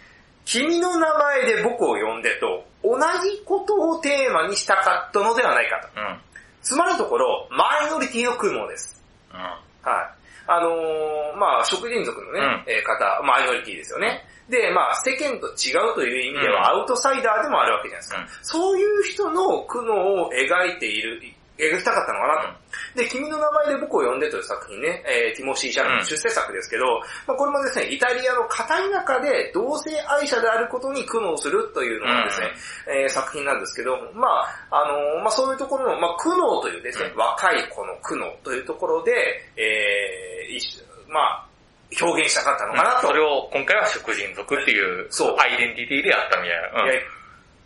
[0.44, 5.88] 君の名前で僕を呼んでと、同じことをテーマにしたかったのではないかと。
[6.62, 9.02] つまるところ、マイノリティの苦悩です。
[9.88, 10.18] はい。
[10.50, 14.24] あのー、まあ、食人族のね、うん、え方、マイノリティですよね。
[14.48, 18.18] で、まあ、世間と違うという意味ではアウトサイダーでもあるわけじゃないですか。
[18.18, 21.20] うん、そういう人の苦悩を描いている、
[21.58, 22.54] 描きたかったのかな
[22.94, 23.02] と。
[23.02, 26.84] で、君の名前で僕を呼んでという作品ね、えー、ティモシー・シャルの出世作ですけど、
[27.26, 32.46] まあ、これもですね、イタリアの片田舎で同性愛者であることに苦悩するというのがですね、
[33.02, 34.28] えー、作品なんですけど、ま
[34.70, 39.12] あ、あのー、まあ、そういうところの、まあ、苦悩というですね、若い子の苦悩というところで、
[39.56, 41.48] えー、まあ、
[42.00, 43.08] 表現したかったのかなと。
[43.08, 45.36] それを今回は食人族っていう、そう。
[45.38, 46.82] アイデンティティでやったみたいな。
[46.84, 47.17] うん、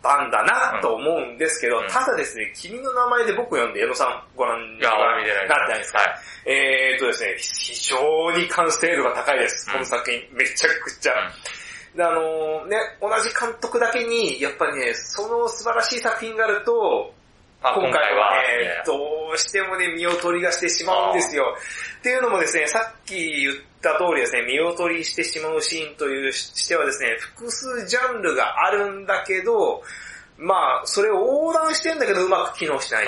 [0.03, 9.71] やったんだなと思うんですけど、うん、ただですね、君の名前で僕読んで、矢野さんご覧になってないですか、はい、えーとですね、非常に完成度が高いです。
[9.71, 11.13] この作品、めちゃくちゃ。
[11.95, 17.13] で、あのー、ね、同じ監督だけに、やっぱりね、その素晴らしい作品があると、
[17.61, 21.55] 今回はね、どうしてもね、見劣りがしてしまうんですよ。
[21.99, 29.83] っていうのもですね、さっき言った通りですね、見劣りしてしまうシーンというしてはですね、複数ジャンルがあるんだけど、
[30.37, 33.05] まあ、それを横断してんだけどうまく機能しない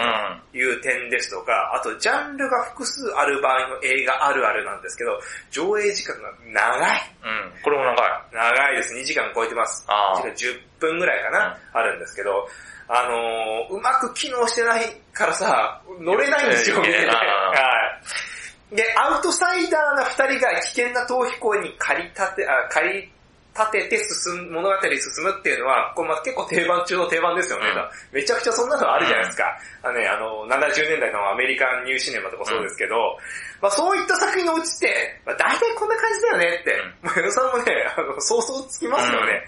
[0.54, 7.02] という点ですとか、あとジャンルが複数ある場合の映画あるあるなんですけど、上映時間が長い。
[7.24, 8.10] うん、これも長い。
[8.32, 8.94] 長いです。
[8.94, 9.86] 2時間超えてます。
[9.88, 12.48] あ時間10分ぐらいかな、うん、あるんですけど、
[12.88, 17.06] あのー、うまく機能してないからさ、乗れないんですよ、みんなね。
[17.08, 18.35] はい。
[18.76, 23.10] で、アウトサイダーな二人が危険な逃避行に借り立て、あ、借り
[23.56, 27.72] 立てて進む、物語進むっていうのは、これまあ結構定番中の定番ですよね。
[27.72, 29.48] うん、めちゃくちゃそんなのあるじゃないですか。
[29.84, 39.42] うん、あのね、あの、70年代のアメリカンニューシネマとかそうですけど、うん、まあそういった作品のうちって、まあ大体こんな感じだよねって、まあ、 さんもね、あの、想像つきますよね。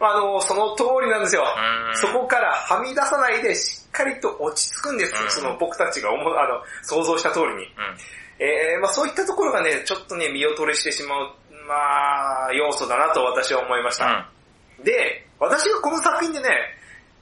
[0.00, 1.46] あの、その通りなんですよ。
[1.94, 5.14] そこからはみ出さないでしっかりと落ち着くんです。
[5.38, 7.70] その僕たちが思う、あの、想像した通りに。
[8.38, 11.30] えー、まあそういったところがね、ちょっとね、見劣りしてしまう、
[11.66, 11.74] ま
[12.46, 14.30] あ、要素だなと私は思いました。
[14.82, 16.48] で、私がこの作品でね、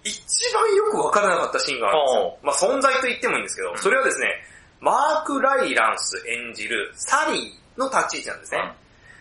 [0.05, 2.39] 一番よくわからなかったシーンがあるんですよ。
[2.43, 4.27] まあ存在と言ってもいいんですけど、それはですね、
[4.81, 8.73] マーク・ライランス演じるサリーの立ち位置なんですね。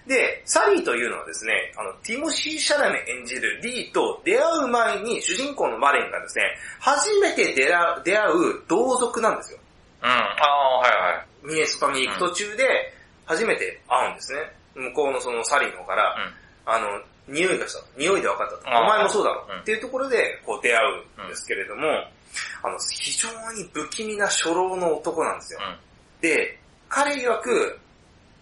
[0.08, 6.44] で、サリーというのはですね、あの、ティモシー・シャラメ演じるリーと出会う前に主人公のマレンがですね、
[6.80, 9.60] 初めて出会う同族なんですよ。
[10.02, 10.71] うん、あ。
[11.44, 12.94] ミネスパに行く途中で、
[13.26, 14.40] 初めて会うんですね。
[14.76, 16.16] 向こうのそのサリーの方から、
[16.68, 17.80] うん、あの、匂いがした。
[17.98, 18.78] 匂いで分かったと。
[18.78, 19.48] お前もそうだろ。
[19.50, 20.84] うん、っていうところで、こう出会
[21.20, 21.88] うんですけれども、
[22.64, 25.60] あの、非常に不気味な初老の男なんですよ。
[26.22, 27.80] で、彼曰く、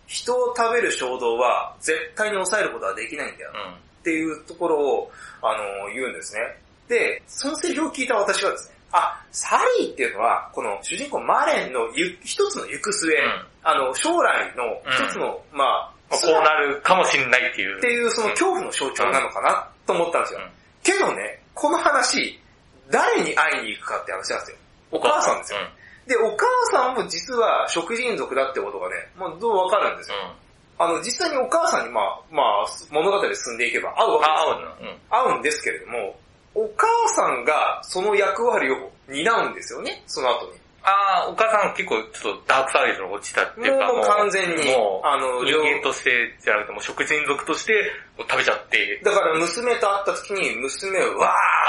[0.07, 3.51] 人を食べる衝動は絶対に抑えることはできないんだよ。
[3.51, 5.55] ってっていうところを、あ
[5.87, 6.41] の、言うんですね。
[6.87, 13.45] で、そのセリフを聞いた私はですね、あ、サリーっていうのは、この主人公マレンのゆ一つの行く末、ん。
[13.63, 17.77] あの、将来の一つの、まあ、まあこうなるかもしんないっていう。
[17.77, 18.09] っていう。
[18.09, 20.39] その恐怖の象徴なのかなと思ったんですよ。
[20.39, 20.43] う。
[20.43, 20.49] ん
[20.81, 22.39] けどね、この話、
[22.89, 24.57] 誰に会いに行くかって話なんですよ。
[24.91, 25.59] お母さんですよ。
[26.07, 29.55] で、お母さんも実は食人族だってことがね、まあどう。
[29.57, 30.15] わかるんですよ。
[30.79, 30.81] う。
[30.81, 30.85] ん。
[30.85, 34.11] あの、実際にお母さんにまあ、まあ、物語で進んでいけば会う。
[34.13, 34.61] わけですよあ、合う。
[34.61, 34.67] な。
[35.21, 35.25] う。
[35.27, 35.33] ん。
[35.33, 35.39] 合う。
[35.39, 36.15] んですけれども、
[36.55, 40.53] お母さんがその役割を担うんですよね、その後に。
[40.81, 44.55] ああ、お母さん結構ちょっとダークサイドに落ちたっていうか、もう完全に
[45.03, 47.73] あの人間としてじゃなくて、もう食人族として
[48.17, 51.59] 食べちゃって、だから娘と会った時に娘をわー。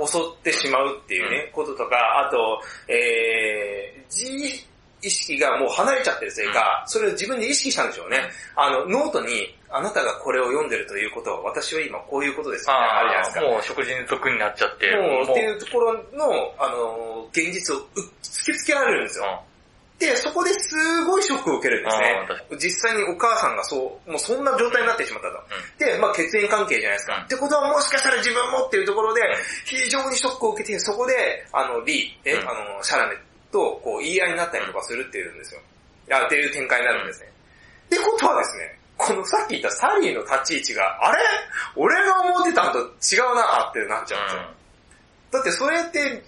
[0.00, 4.64] って襲ってしまうっていうね、こととか、あと、えー、自
[5.02, 8.18] 意識がもう離れちゃってるせいか、それを自分で意識したんでしょうね。
[8.56, 13.40] あの、ノートに、あなたがこれを読んでるということは、私は今こういうことですみたいなのあるじゃないですか。
[13.40, 17.84] もう食人族になっちゃって、もう、っていうところの、あの、現実をう
[18.22, 19.42] 突きつけられるんですよ。
[20.00, 22.56] で、そこですごいショックを受けるんですねあ。
[22.56, 25.84] 実際にお母さんがそう、もうそんな状態になってしまったと。
[25.84, 27.16] で、まあ血縁関係じゃないですか。
[27.16, 29.20] うんってことはもしかしたら自分もっていうところで、
[29.66, 33.16] 非常にショックを受けて、そこで、あの、リー、ねうんあの、シャラメ
[33.50, 35.60] と、こう、言い合いになったりとかするっていうんですよ。
[36.12, 37.28] あっていう展開になるんですね。
[37.86, 41.18] ってことはですね、このさっき言ったサリーの立ち位置が、あれ？
[41.76, 44.42] 俺が思ってたのと違うなってなっちゃうんですよ。
[45.32, 46.22] だってそれって、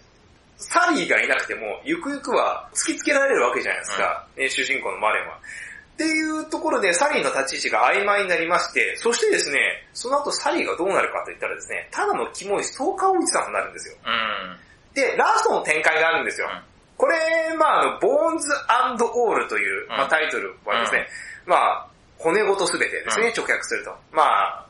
[0.56, 5.34] サリーがいなくても、ゆくゆくは突きつけられるわけじゃないですか、ね主人公のマレンは。
[5.34, 9.58] っていうところでサリーの立ち位置が曖昧になりまして、そしてですね、
[9.92, 13.96] その後サリーがどうなるかと言ったらですね、ただのキモいストーカーおじさんになるんですよ。
[14.06, 14.12] うん。
[14.12, 14.58] うん。
[14.94, 16.48] で、ラストの展開があるんですよ。
[16.48, 16.71] うん
[17.02, 17.18] これ、
[17.58, 21.08] まああの、ボーンズオールという、まあ、うんタイトルはですね、
[21.46, 21.86] まあ
[22.16, 23.90] 骨ごとすべてですね、うん直訳すると。
[24.12, 24.66] まあ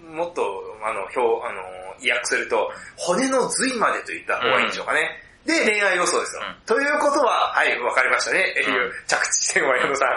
[0.00, 0.40] もっと、
[0.82, 1.60] あの、表、あの、
[2.00, 5.23] 意訳すると、骨の髄までと言った方がいいんでしょうかね。
[5.44, 6.42] で、恋愛予想ですよ。
[6.48, 8.40] うんということは、はい、わかりましたね。
[8.40, 10.08] っていう着地点は矢野さん。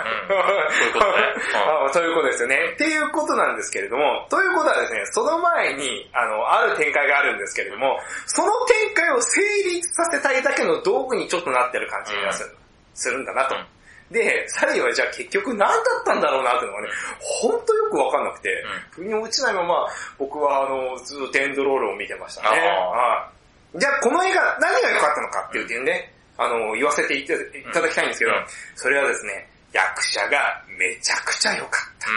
[1.92, 2.72] と いうことですよね。
[2.74, 12.56] っていうことなんですけれども、ということはですね、その前に、あの、ある展開があるんですけれども、その展開を成立させたいだけの道具にちょっとなってる感じがする,、
[12.94, 13.56] するんだなと。
[13.56, 13.68] うん
[14.12, 19.86] で、サリーはじゃあ結局何だったんだろうなっていうのがね、ほんとよくわかんなくて、腑に落ちないまま、
[20.18, 22.48] 僕はあの、ずっとエンドロールを見てましたね。
[22.60, 23.37] はい
[23.76, 28.46] じゃあこの映画何が良かったのかっていう点ね、あの、言わせていただきたいんですけど、うん。
[28.76, 32.10] それはですね、役者がめちゃくちゃ良かった。
[32.10, 32.14] う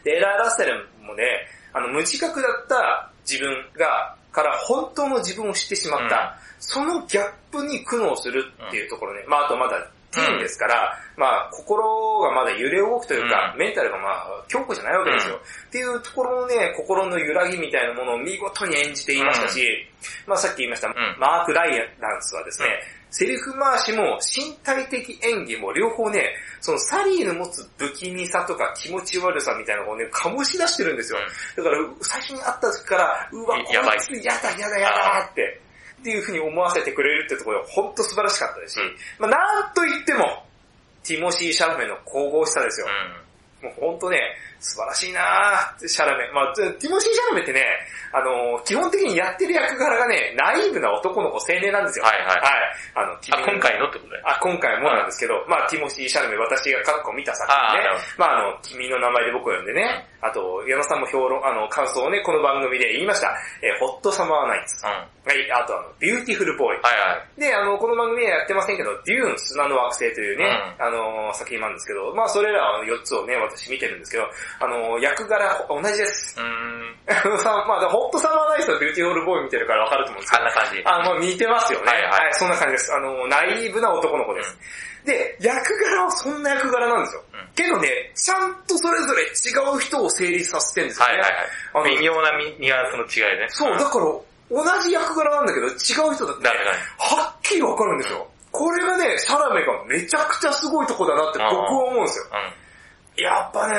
[0.00, 0.04] ん。
[0.04, 1.24] で、エラー・ラッセルもね、
[1.72, 13.58] あの、無自覚だった自分が、から本当の自分を知ってしまった、そのギャップに苦悩するっていうところね、まああとまだですから、まあ心がまだ揺れ動くというか、うん。
[13.58, 15.36] メンタルがまあ強固じゃないわけですよ。
[15.36, 19.66] っていうところのね、心の揺らぎみたいなものを見事に演じていましたし、
[20.26, 20.94] まあさっき言いました、ん。
[21.18, 22.68] マーク・ライランスはですね、
[23.10, 31.18] セリフ回しも身体的演技も両方ね、そのサリーの持つ不気味さとか気持ち悪さみたいなのをね、醸し出してるんですよ。
[31.56, 33.98] だから最初に会った時から、うわ、やばい。
[33.98, 35.60] こいつやだやだやだって、
[36.00, 38.74] っていう風に思わせてくれるってところが本当素晴らしかったです。
[38.74, 38.80] し、
[39.18, 40.44] まあなんと言っても、
[41.04, 42.86] ティモシー・シャラメの神々しさですよ。
[43.62, 44.18] もうほんとね、
[44.60, 46.30] 素晴らしいなーシャラメ。
[46.32, 47.64] まあ、ティモシー・シャラメってね、
[48.12, 52.04] あのー基本的にやってる役柄がね、ナイーブな男の子青年なんですよ。
[52.04, 52.48] はいはいはい。
[52.94, 54.20] あの、君あ、今回のってことね。
[54.24, 63.32] あ、今回もなんですけど、まあ、ティモシー・シャラメ、私が過去見た作品ねまあ、あの、君の名前で僕を呼んでね、あと、矢野さんも評論、あの、感想をね、この番組で言いました。
[63.62, 64.84] えーホットサマーナイツ。
[64.84, 64.92] うん。
[65.24, 66.80] はい、あとあの、ビューティフルボーイ。
[66.80, 67.40] はいはい。
[67.40, 74.24] で、あの、この番組ではやってませんけど、デューン、砂の惑星というね、あの、作品なんですけど、まあ、それら4つをね、私見てるんですけど、
[74.58, 76.34] あの、役柄同じです。
[76.38, 76.96] うーん。
[77.06, 80.82] まあ、ホットサマーナイツとビューティフルボーイ見てるからわかると思うんですけどあん、な感じ。
[80.84, 81.92] あ、まあ似てますよね。
[81.92, 82.92] はいはいそんな感じです。
[82.92, 84.58] あの、ナイーブな男の子です。
[85.04, 87.24] で、役柄はそんな役柄なんですよ。
[87.34, 91.12] うんけどね、ちゃんとそれぞれ違う人を成立させてるんですよね。
[91.14, 91.30] はいはい
[91.74, 91.96] あのはい。
[91.96, 93.46] 微妙なニニュアンスの違いね。
[93.48, 94.04] そう、だから、
[94.50, 96.48] 同じ役柄なんだけど違う人だって、
[96.98, 98.26] はっきりわかるんですよ。
[98.52, 102.24] これがね、シャラメがめちゃくちゃすごいとこだなって僕は思うんですよ。
[103.16, 103.22] うん。
[103.22, 103.76] やっぱね、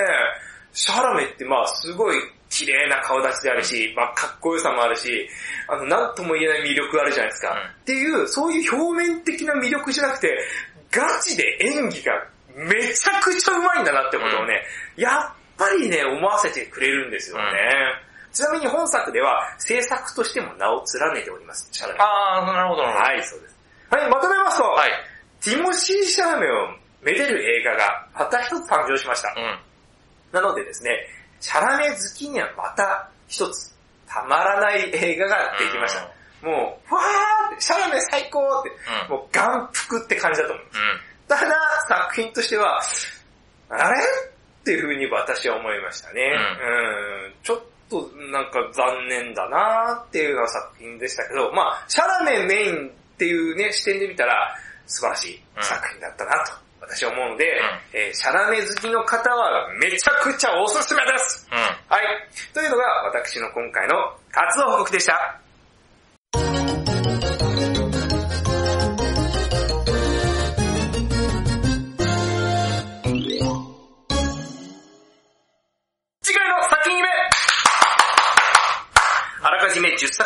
[0.73, 2.17] シャラメってまあすごい
[2.49, 5.27] 綺麗な顔立ちであるし、まあかっこよさもあるし、
[5.67, 7.51] あの、なんとも言えない魅力があるじゃないですか。
[7.51, 10.37] うんっていう、そういう表面的な魅力じゃなくて、
[10.91, 12.13] ガチで演技が
[12.55, 14.61] めちゃくちゃうまいんだなってことをね、
[14.95, 17.43] やっぱりね、思わせてくれるんですよね。
[18.33, 21.99] ちなみに本作では制作としても名を連ねております、シャラメ。
[21.99, 23.05] あー、なるほどなるほど。
[23.05, 23.57] はい、そうです。
[23.89, 24.91] はい、まとめますと、はい。
[25.41, 26.69] ティモシー・シャラメを
[27.01, 29.33] めでる映画がたった一つ誕生しました。
[29.35, 29.59] うん。
[30.31, 31.07] なのでですね、
[31.39, 33.75] シャラメ好きにはまた一つ、
[34.07, 36.01] たまらない映画ができました。
[36.45, 38.71] もう、わーって、シャラメ最高って、
[39.09, 39.17] うん。
[39.17, 40.65] もう眼福って感じだと思う。
[40.65, 40.71] うん。
[41.27, 41.55] ただ、
[41.87, 42.81] 作品としては、
[43.69, 43.99] あれ？
[44.61, 46.21] っていう風に私は思いましたね。
[46.23, 54.55] うん、ちょっとなんか残念だなっていうような作品でしたけど、まあ、シャラメメインっていうね、視点で見たら、
[54.85, 56.53] 素晴らしい作品だったなと。
[56.81, 57.45] 私は思うので、
[57.93, 61.57] えーシャラメ好きの方はめちゃくちゃおすすめですうん。
[61.57, 61.67] は
[62.01, 62.27] い。
[62.53, 63.95] というのが私の今回の
[64.31, 65.40] 活動報告でした。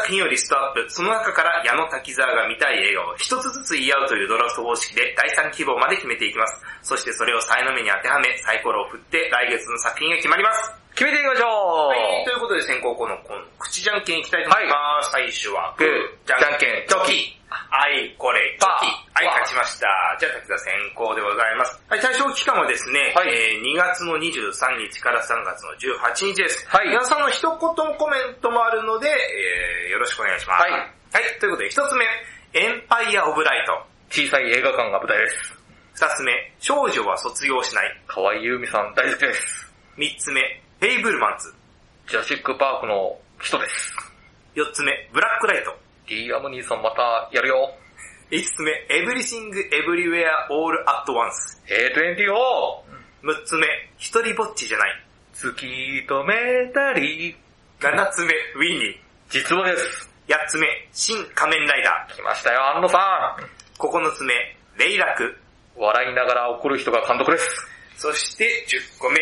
[0.05, 6.61] 作品をリストアップ、その中から矢野滝沢が見たい映画を一つずつ言い合うというドラフト方式で第3希望まで決めていきます。
[6.83, 10.84] そしてそれを才能目に当てはめ、サイコロを振って来月の作品が決まります。
[10.95, 15.11] 決めていきましょうはい、ということで先行このこの口じゃんけんいきたいと思います。
[15.11, 17.35] 最初はグー、じゃんけん、チョキ。
[17.51, 18.87] はい、これ、チョキ。
[19.11, 19.87] はい、勝ちました。
[20.19, 21.75] じゃあ、滝沢先行でございます。
[21.91, 26.63] はい、対象期間はですね、はいえー2月の23日から3月の18日です。
[26.71, 30.63] はい皆さんの一言コメントもあるので、えーよろしくお願いします。
[30.63, 32.07] はいはい、ということで、一つ目、
[32.55, 33.75] エンパイア・オブ・ライト。
[34.09, 35.59] 小さい映画館が舞台です。
[35.95, 38.01] 二つ目、少女は卒業しない。
[38.07, 39.73] 河合優実さん大好きです。
[39.97, 41.51] 三つ目、フェイブルマンズ。
[42.07, 43.91] ジュラシックパークの人です。
[44.53, 45.75] 四つ目、ブラックライト。
[46.07, 47.73] リーアム・ニーソンまたやるよ。
[48.29, 51.59] 五つ目、エブリシング・エブリウェア・オール・アット・ワンス。
[51.65, 52.29] A24!
[53.23, 53.65] 六つ目、
[53.97, 54.91] 一人ぼっちじゃない。
[55.33, 55.65] 突き
[56.07, 57.35] 止めたり。
[57.81, 58.97] 七つ目、ウィニー。
[59.31, 60.11] 実話です。
[60.29, 63.79] 八つ目、新仮面ライダ来ましたよ、安野さー。
[63.79, 64.35] 九つ目、
[64.77, 65.23] レイラク。
[65.23, 65.35] ん。
[65.77, 67.67] 笑いながら怒る人が監督です。
[67.97, 69.17] そして十個目、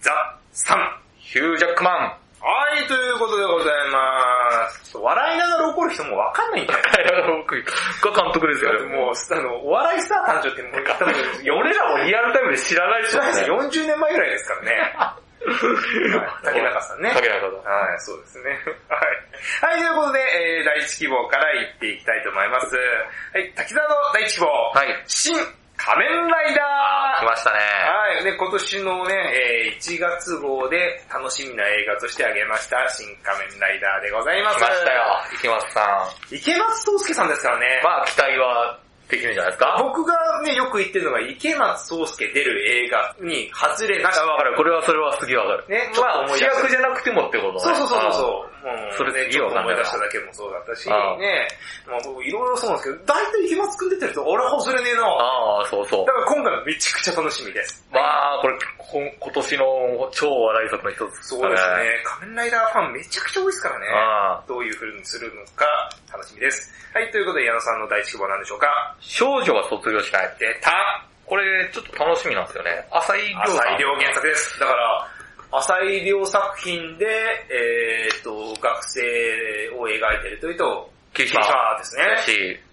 [0.00, 1.01] ザ・サン。
[1.32, 1.96] ヒュージャックマン。
[2.44, 4.98] はい、ということでございます。
[4.98, 7.40] 笑いながら怒る人もわかんないんだよ。
[7.40, 8.76] 僕が監督ですよ。
[8.92, 11.14] もう、あの、お笑いスター誕生ってもう、多分、
[11.56, 14.92] 俺らもリアルタイムで知らない知らないですよ40年前ぐらいですからね。
[15.00, 15.22] はい
[16.44, 17.12] 竹中さんね。
[17.14, 17.80] 竹中さん。
[17.80, 18.50] はい、そうですね。
[18.90, 19.72] はい。
[19.72, 22.76] はい、ということで、えー、第一希望から言っていきたいと思います。
[22.76, 24.46] はい、滝沢の第一希望。
[24.74, 25.02] はい。
[25.06, 25.34] 新
[25.84, 26.81] 仮面ライダー
[27.22, 27.58] 来ましたね。
[27.86, 28.24] はい。
[28.24, 34.58] で、今年のね、えー1月号で楽しみな映画としてあげました、新仮面ライダーでございます。
[34.58, 35.02] 来ましたよ、
[35.38, 36.34] 池松さん。
[36.34, 37.80] 池松壮亮さんですからね。
[37.82, 38.78] まあ、期待は
[39.12, 39.76] できるんじゃないですか？
[39.78, 44.18] 僕がね、よく言ってるのが、池松壮亮出る映画に外れなし。
[44.18, 44.56] わかる。
[44.56, 45.68] これはそれはすげえわかる。
[45.68, 47.60] ね、まあ、主役じゃなくてもってことね。
[47.60, 48.52] そうそうそうそう。
[48.64, 51.48] もう、んないちょっと思い出しただけもそうだったし、ね、
[51.84, 55.02] まあ僕いろいろそうなんですけど、大体池松くん出てると、俺は外れねえな。
[55.04, 56.12] ああ、そうそうだ。
[56.12, 57.84] から今回めちゃくちゃ楽しみです。
[57.92, 62.02] まあ、これ、こ今年の超話題作の一つそうですね。
[62.04, 63.86] 仮面ライダーファンめちゃくちゃ多いですからね。
[64.48, 65.66] どういう風にするのか
[66.12, 66.70] 楽しみです。
[66.94, 68.96] はい、ということで矢野さんの第一希望は何でしょうか？
[69.02, 70.36] 少女は卒業しない。
[70.38, 70.72] 出た
[71.26, 72.86] これ、ちょっと楽しみなんですよね。
[72.90, 73.40] 浅井亮。
[73.42, 74.60] 浅井亮原作です。
[74.60, 75.08] だから、
[75.58, 77.06] 浅井亮作品で、
[77.50, 79.00] えーっと、学生
[79.76, 82.04] を描いてるというと、霧島島ですね。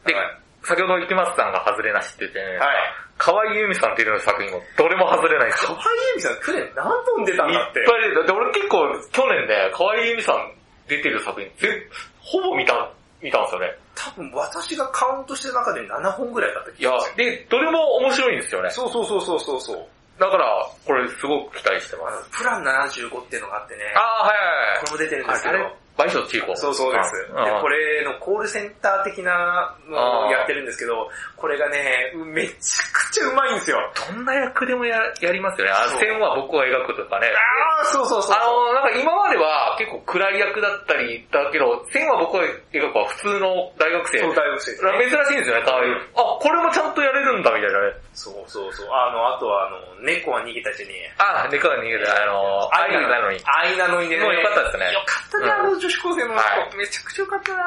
[0.06, 2.78] で、はい先ほど池松さんが外れなしって言ってね、はい。
[3.18, 5.72] 河合由美さんっていう作品もどれも外れないんですよ。
[5.72, 7.80] 河合由美さん去年何本出たんいだって。
[7.80, 10.52] っぱい出てだって俺結構去年ね、河合由美さん
[10.88, 11.88] 出てる作品、ぜ
[12.20, 12.92] ほぼ見た、
[13.24, 13.72] 見たんですよね。
[14.00, 18.70] 多分私がカウントしてる中で7本ぐらいだったいや気がする。、で、どれも面白いんですよね。
[18.72, 19.86] そうそうそうそうそうそう。
[20.18, 23.84] だから、これすごく期待してます。、プラン75っていうのがあってね。
[23.96, 24.80] ああ、はいはいはい。
[24.80, 25.89] これも出てるんですけど。
[26.00, 26.56] 倍賞チーコ。
[26.56, 27.12] そうそうです。
[27.12, 32.56] で、うんこれのコールセンター的なのをやってるんですけど、これがね、めちゃ
[32.94, 33.78] くちゃうまいんですよ。
[34.08, 35.72] どんな役でもややりますよね。
[35.76, 37.28] あそう線は僕は描くとかね。
[37.28, 38.38] あー、そうそうそう。
[38.38, 44.20] あの、なんか今までは結構暗い役だったりだけど、線は僕は描くは普通の大学生。
[44.20, 45.12] そう、大学生ね。
[45.12, 47.94] 珍しいんですよね、可愛いあ、これもちゃんとやれるんだみたいなね。
[48.14, 48.88] そうそうそう。
[48.92, 53.40] あの、あとはあの、猫は逃げたちに、あ、猫が逃げて、あの、愛なのに。
[53.44, 54.20] 愛なのにね。
[54.20, 57.64] もうよかったですねよかったね、あの女子高生の子、はいめちゃくちゃよかったな。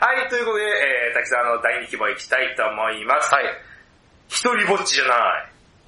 [0.00, 3.34] はい、ということで、えー、滝沢の第2希望いきたいと思います。
[3.34, 3.44] はい。
[4.28, 5.16] 一人ぼっちじゃない。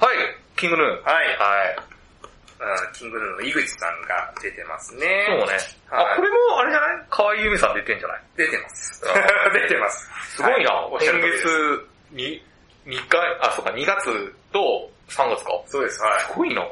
[0.01, 0.17] はい、
[0.57, 0.87] キングヌー。
[1.03, 1.27] はい。
[1.39, 1.77] はい。
[2.63, 5.27] うんキングヌーの井口さんが出てますね。
[5.29, 5.59] そうね。
[5.91, 7.07] はいあ、これもあれじゃない？
[7.11, 8.23] 河合由美さん出てんじゃない？
[8.37, 9.51] 出てますあ。
[9.51, 10.11] 出てます。
[10.37, 10.71] すごいな。
[10.73, 12.47] はおっしゃ今る通りです月に、
[12.87, 14.05] 2回、あ、そうか、2月
[14.53, 15.61] と3月か。
[15.67, 16.21] そうです、はい。
[16.21, 16.63] すごいな。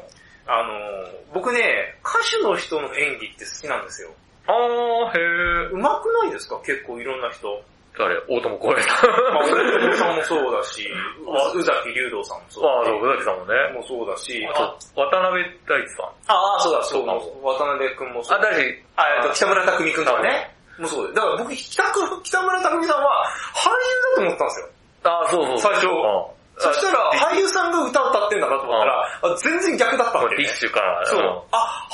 [0.46, 4.10] あのー、僕ね、歌手の人の演技って好きなんですよ。
[4.50, 5.70] あー、へー。
[5.70, 6.58] 上手くないですか？
[6.64, 7.62] 結構いろんな人。
[7.98, 9.10] あれ、大友光平さん。
[9.10, 10.88] まあ、大友 さんもそうだし、
[11.28, 13.54] あ宇崎竜道さんもそうああ、だしそう、宇崎さんもね。
[13.74, 14.62] もそうだし、あと、
[15.02, 16.06] 渡辺大地さん。
[16.28, 20.56] ああ、そうだ、そうそうか渡辺くんもそうあ、大地、あ、えっと、北村匠海くんとかね。
[20.78, 21.14] もうそうで。
[21.14, 23.74] だから僕、北村匠海さんは俳優
[24.16, 24.66] だと思ったんですよ。
[25.02, 25.58] あそうそう。
[25.58, 26.26] 最初うん
[26.60, 30.56] そしたら、あ俳優さんが歌歌ってんだなと思ったら、あ全然逆だったわけねディッ。
[30.56, 31.06] シュから。
[31.06, 31.20] そう。
[31.20, 31.86] んあ、は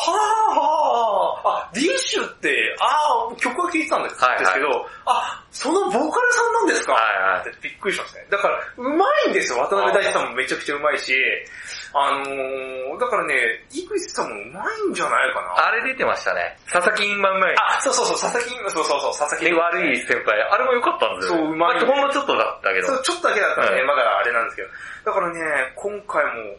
[0.50, 8.26] あ、はあ、あ、ディッシュって、ああ、曲は聴いてたんです,、はいはいですけど、あ、そのボーカルさんなんですか、はいはいってびっくりしましたね。
[8.30, 9.58] だから、うまいんですよ。
[9.64, 11.16] 渡辺大地さんもめちゃくちゃうまいし、
[11.96, 15.56] あのー、だからね、井口さんもうまいんじゃないかな。
[15.56, 16.60] あれ出てましたね。
[16.68, 17.54] 佐々木インマン前。
[17.56, 19.44] あ、そうそうそう、佐々木、そうそうそう、佐々木。
[19.48, 20.36] で、悪い先輩。
[20.44, 21.38] あれも良かったんですよ。
[21.40, 22.88] そううまいあほんのちょっとだったけど。
[22.88, 24.68] そう、ちょっとだけだったんでね、はいまだあれなんですけど。
[25.08, 25.40] だからね、
[25.74, 26.56] 今回も、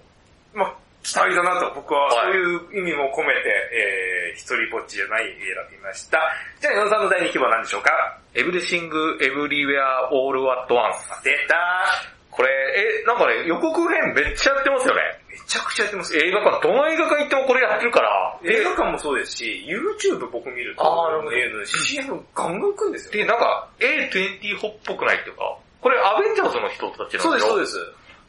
[0.58, 0.74] まあ、
[1.08, 2.41] 期待だなと僕ははいそう
[2.76, 6.20] いう意味も込めて、えー、一人ぼっちじゃない選びました。
[6.60, 8.20] じゃあ、矢野さんの第2希望は何でしょうか？
[8.36, 11.24] エブリシング、エブリウェア、オールアットワンス。
[11.24, 11.55] 出た
[12.30, 12.49] これ、
[13.01, 15.01] え、なんかね、予告編めっちゃやってますよね。
[15.32, 16.22] めちゃくちゃやってますよ。
[16.22, 18.38] 映画館、どの映画館行ってもこれやってるから。
[18.43, 23.12] 映画館もそうですし、YouTube 僕見ると、あーなるほどえー CM ガンガン来るんですよ。
[23.14, 27.78] で、なんか、A24 っぽくないっていうか、これアベンジャーズの人たちなんそうです、そうでです。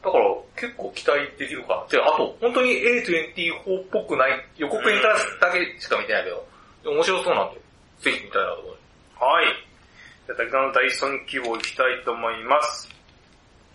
[0.03, 0.23] だから、
[0.55, 1.87] 結構期待できるかな。
[1.91, 6.47] で、あと、本当に A24 っぽくない、予告編からだけしか見てないけど、
[6.85, 7.59] 面白そうなんで、
[7.99, 9.23] ぜひ見たいなと思います。
[9.23, 9.45] はい。
[10.27, 12.89] じゃあ、滝川の第3希望いきたいと思います。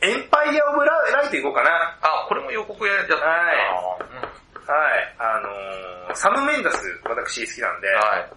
[0.00, 1.98] エンパイア・オブ・ライトいこうかな。
[2.00, 5.14] あ、これも予告やっちゃったなはいうんはい。
[5.18, 5.40] あ
[6.08, 8.00] のー、サム・メンダス、私好きなんで、はい。
[8.00, 8.30] はい。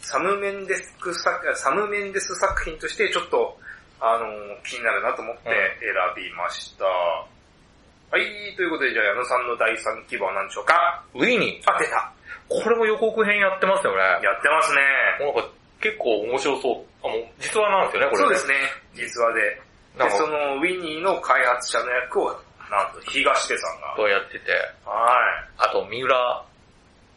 [0.00, 3.58] サム・メンデス作、サム・メンデス作品としてちょっと、
[4.00, 6.84] あのー、気になるなと思って選びました。
[6.86, 11.04] はい、ということで、じゃあ矢野さんの第3希望は何でしょうか？
[11.14, 12.12] ウィニあ、出た。
[12.48, 12.62] ー。
[12.64, 14.02] これも予告編やってますよね。
[14.02, 14.80] やってますね。
[15.20, 15.48] なんか
[15.80, 17.06] 結構面白そう。
[17.06, 18.54] あ、もう実話なんですよね、これ、そうですね、
[18.94, 19.62] 実話で。
[19.98, 22.32] で、そのウィニーの開発者の役を、
[22.70, 23.94] なんと東出さんが。
[23.96, 24.52] とやってて、
[24.84, 25.48] はい。
[25.58, 26.44] あと三浦、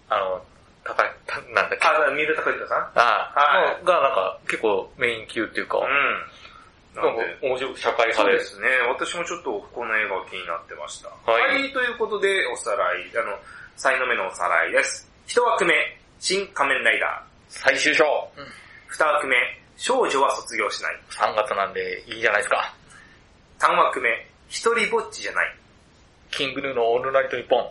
[0.10, 0.42] あの、
[0.84, 1.88] 高い、たなんだっけ？
[1.88, 2.92] あ、三浦隆之さん？
[2.96, 5.86] あはいのがなんか結構メイン級っていうか、うん。
[6.96, 8.14] なんか面白い社会派で。
[8.14, 8.68] そうですすね。
[8.88, 11.10] 私もちょっとこの映画気になってました。
[11.10, 13.38] ははいい、ということで、おさらい、あの、
[13.76, 15.10] 才の目のおさらいです。
[15.26, 15.74] 一枠目、
[16.20, 18.64] 新仮面ライダ最終章、ー。
[18.88, 19.36] 二枠目、
[19.78, 21.00] 少女は卒業しない。
[21.10, 22.74] 3月なんでいいじゃないですか。
[23.58, 24.10] 三枠目、
[24.50, 25.56] 一人ぼっちじゃない。
[26.30, 27.70] キングヌーのオールナイトニッポン、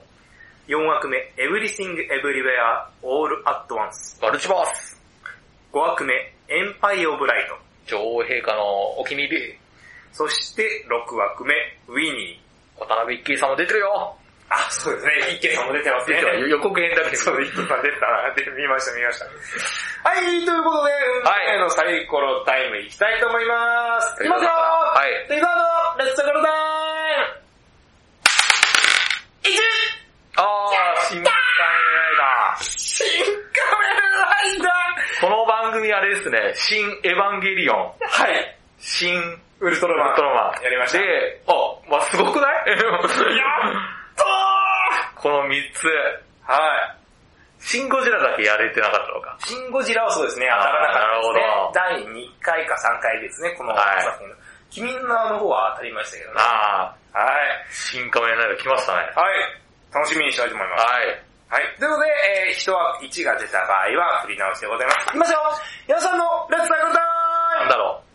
[0.66, 4.18] 四枠目、エブリシングエブリウェア、オールアットワンス。
[4.22, 5.00] マルチバース、
[5.70, 6.14] 五枠目、
[6.48, 7.71] エンパイアオブライト。
[7.86, 9.58] 女王陛下のお気に入り、
[10.12, 11.54] そして、六枠目、
[11.88, 12.42] ウィニー。
[12.78, 14.16] 渡辺一慶さんも出てるよ。
[14.48, 15.12] あ、そうですね。
[15.36, 16.20] 一慶さんも出てますね。
[16.48, 18.34] 予告編だけそう、一慶さん出てたな。
[18.34, 19.24] で見ました、見ました。
[20.04, 20.92] はい、ということで、
[21.24, 24.22] 運命のサイコロタイムいきたいと思います。
[24.22, 25.28] いきますよはい。
[25.30, 25.50] レザー
[25.96, 27.32] ド、レッツサイコロタイム
[29.48, 29.56] !1!
[30.36, 31.70] あー、新仮面ラ
[32.10, 32.62] イダー。
[32.62, 34.72] 新仮面ライダ
[35.22, 38.56] この番組あれですね、新エヴァンゲリオン、ーはい。
[38.78, 39.18] 新
[39.58, 40.08] ウルトラマン。
[40.08, 40.62] ウルトラマン。
[40.62, 40.98] やりました。
[40.98, 41.52] で、あ、
[41.90, 42.70] まあすごくない？
[42.70, 42.78] やっ
[44.16, 44.24] と
[45.16, 45.86] この3つ。
[45.86, 45.90] ー
[46.46, 46.96] はい。
[47.58, 49.36] シンゴジラだけやれてなかったのか。
[49.38, 51.02] シン・ゴジラはそうですね、当たらなかっ
[51.74, 52.10] たですね。
[52.10, 54.34] 第2回か3回ですね、このはい作品の。
[54.70, 56.36] 君の名の方は当たりましたけどね。
[56.40, 57.30] ああ、はい。
[57.70, 58.98] 新仮面ライダー来ましたね。
[59.14, 59.34] はい。
[59.94, 60.84] 楽しみにしたいと思います。
[60.86, 61.22] はい。
[61.52, 61.68] はい。
[61.76, 62.08] ということで、
[62.48, 65.12] えー、人は1が出た場合は振り直しでございます。
[65.12, 65.38] いきますよ
[65.84, 67.12] 皆さんのレッツサイコロタイム
[67.60, 68.08] なんだろう。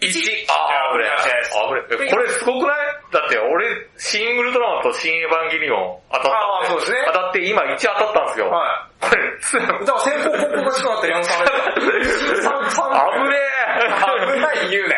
[0.00, 0.08] 1!
[0.48, 1.44] あー、危ねえ。
[1.52, 2.12] 危ねえ。
[2.12, 2.96] これすごくない？
[3.12, 3.68] だって俺、
[4.00, 8.48] シン・ウルトラマンとシン・エヴァンゲリオン当たったあーそうですね当たって今1当たったんですよ。
[8.48, 9.20] はこれ。
[9.20, 11.52] だから先行後攻がしくなったら矢野さん危
[13.28, 13.92] ねえ。
[14.32, 14.96] 危ない言うね。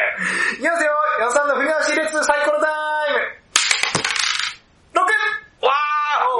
[0.55, 2.71] いきますよ矢野さんの振り直しレッツサイコロタイ
[3.11, 5.67] ム !6!
[5.67, 5.75] わ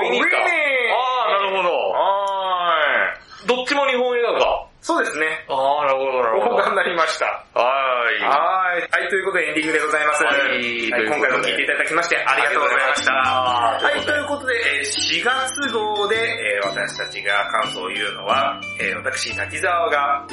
[0.09, 0.37] おーウィニーか。
[0.39, 1.69] ウィニーあー、なるほど。
[1.93, 3.49] はーい。
[3.49, 4.65] どっちも日本映画か。
[4.81, 5.45] そうですね。
[5.49, 6.71] あー、なるほど、なるほど。
[6.71, 7.27] になりました。
[7.27, 8.25] はーい。
[8.25, 9.03] はい。
[9.03, 10.25] はい、ということでエンディングでございます。
[10.25, 13.13] はいはい今回も聞いていただきましてありがとうございました。
[13.13, 20.27] あはい、ということで、えー4月号で、えー私たちが感想を言うのは、えー私、滝沢が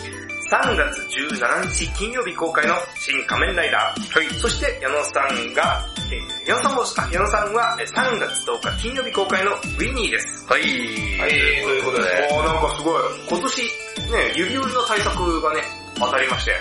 [0.52, 1.02] 3月
[1.36, 4.20] 17日金曜日公開の新仮面ライダー。
[4.20, 4.28] はい。
[4.36, 5.82] そして、矢野さんが、
[6.12, 10.46] えー矢野さんも、あ矢野さんはえー3月10日金曜日公開のウィニーです。
[10.48, 10.62] はい。
[10.62, 12.08] はい、ということで。
[12.32, 13.04] おーなんかすごい。
[13.30, 15.62] 今年、ね、指折りの対策がね、
[15.96, 16.54] 当たりまして。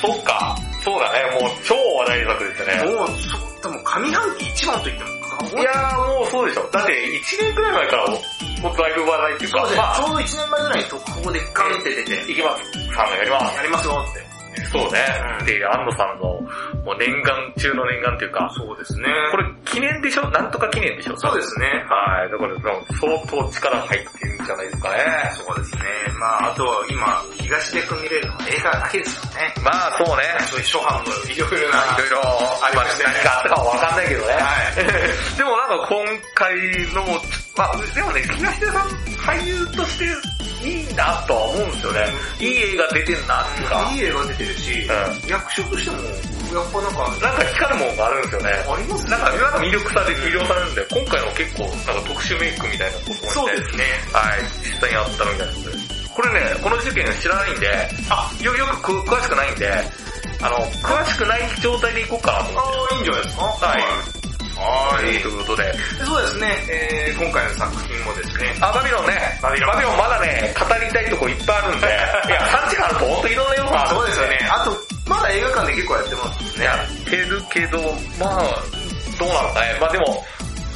[0.00, 0.56] そっか。
[0.82, 1.40] そうだね。
[1.40, 2.94] もう超話題作ですね。
[2.96, 6.68] もう、そ多分上半期一番と言っても過言いやーもうそうでしょ。
[6.72, 8.16] だって1年くらい前からも
[8.70, 12.94] うだいぶ話題っていうか、そうですね、まあ、ちょうど1年前ぐらいに特報でガンって出て、いきます。
[12.94, 13.56] さんがやります。
[13.56, 14.31] やりますよって。
[14.70, 15.00] そうね。
[15.40, 16.40] うんで、安野さんの
[16.84, 19.08] もう念願中の念願っていうか、そうですね。
[19.30, 20.28] これ記念でしょ？
[20.30, 21.16] なんとか記念でしょ？
[21.16, 21.66] そうですね。
[21.88, 22.30] はい。
[22.30, 22.54] だから
[23.00, 24.98] 相当力入ってるんじゃないですかね。
[25.34, 25.82] そうですね。
[26.18, 29.54] まああとは今、東で組み入れるのは映画だけですからね。
[29.64, 30.22] まあそうね。
[30.46, 31.84] そういう諸般のいろいろな。
[31.96, 32.20] いろいろ
[32.64, 33.14] ありましたね。
[33.16, 34.32] 何があったかはわかんないけどね。
[34.34, 34.40] は
[34.72, 34.76] い。
[35.36, 36.54] でもなんか今回
[36.94, 37.20] のも、
[37.56, 38.88] まあでもね、東出さん
[39.22, 40.06] 俳優として
[40.62, 42.06] いいなとは思うんですよね。
[42.40, 44.72] いい映画出てんなっていうか、いい映画出てるし、
[45.26, 45.96] う役者としても、
[46.52, 48.50] やっぱなんか、なんか光るものがあるんですよね。
[48.68, 53.84] ありますねなんか、なんか魅力される、魅了されるんで、今回も結構、なんか特殊メイクみたいなことそうですね。
[54.12, 55.70] はい、実際にあったみたいなんで。
[56.12, 59.72] これね、この事件知らないんで、あ、よ、よくく詳しくないんで、
[60.42, 62.68] あの、詳しくない状態でいこうかなと思って。
[62.68, 63.42] ああ、いいんじゃないですか？
[63.44, 64.21] はい
[64.56, 65.22] はい。
[65.22, 71.86] ということで、でそうですね、えー、今回の作品もですね、あ、バビロンね、バビロンまだね、語りたいとこいっぱいあるんで、
[72.28, 74.48] いや、3時間あると本当いろんな要素あるそうですよね。
[74.50, 74.76] あと、
[75.06, 76.64] まだ映画館で結構やってますね。
[76.64, 77.78] やってるけど、
[78.18, 78.62] まあ、
[79.18, 79.76] どうなのかね。
[79.80, 80.24] まあでも、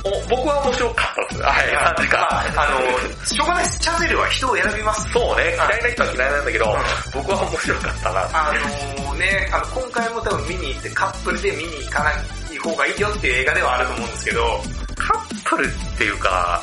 [0.07, 1.43] お僕は面白かったです。
[1.43, 2.21] はい、3時間。
[2.21, 3.79] まあ、あの、しょうがないです。
[3.81, 5.11] チャゼルは人を選びます。
[5.11, 6.77] そうね、はい嫌いな人は嫌いなんだけど、
[7.15, 8.29] 僕は面白かったな。
[8.33, 8.53] あ
[8.99, 12.15] のね、あの、今回も多分見に行ってカップルで見に行かない
[12.59, 14.63] 方がいいよっていう映画ではあると思うんですけど、
[14.97, 16.63] カップルっていうか、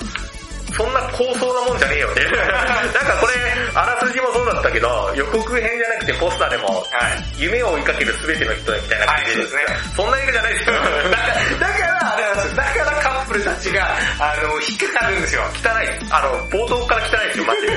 [0.74, 2.22] そんな高層なもんじゃねえよね。
[2.34, 3.34] なんかこれ、
[3.76, 7.41] あらすじもそうだったけど、予告編じゃなくてポスターでも、はい。
[7.41, 9.62] 夢を追いかける全ての人みたいな感じで、はいそうですね
[9.96, 10.74] そんな映画じゃないですよ。
[10.74, 11.14] だから、
[11.60, 11.89] だか
[12.34, 12.54] ら。
[12.56, 12.93] だから
[13.34, 15.41] プルたちが、あの、引っかかるんですよ。
[15.57, 15.89] 汚い。
[16.11, 17.73] あの、冒頭から汚いですよ、マジで。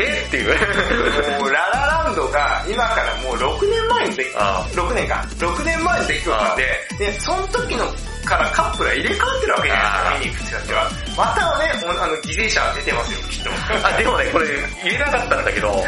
[0.00, 0.24] え？
[0.26, 1.40] っていう。
[1.40, 5.26] もう、ララランドが、今からもう6年前にでき、あ6年か。
[5.36, 6.64] 6年前にできたんで、
[6.98, 7.84] で、その時の
[8.24, 10.90] からカップルは入れ替わってるわけじゃないですか、見に行く人たちは。
[11.16, 13.50] またはね、あの、犠牲者が出てますよ、きっと。
[13.86, 14.46] あ、でもね、これ
[14.84, 15.84] 言えなかったんだけど、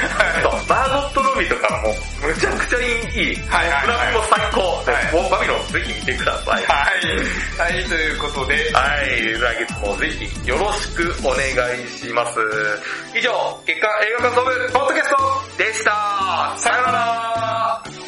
[0.69, 3.37] バーゴット・ロビーとかもむちゃくちゃいい。
[3.49, 4.83] はいはいはいフランも最高。
[4.87, 6.65] ではいもうバビロンぜひ見てください。
[6.67, 7.75] はい。
[7.75, 12.39] はい、ということで、はい、来月もぜひよろしくお願いします。
[13.15, 16.55] 以上、結果映画感想部ポッドキャストでした。
[16.57, 18.04] さよなら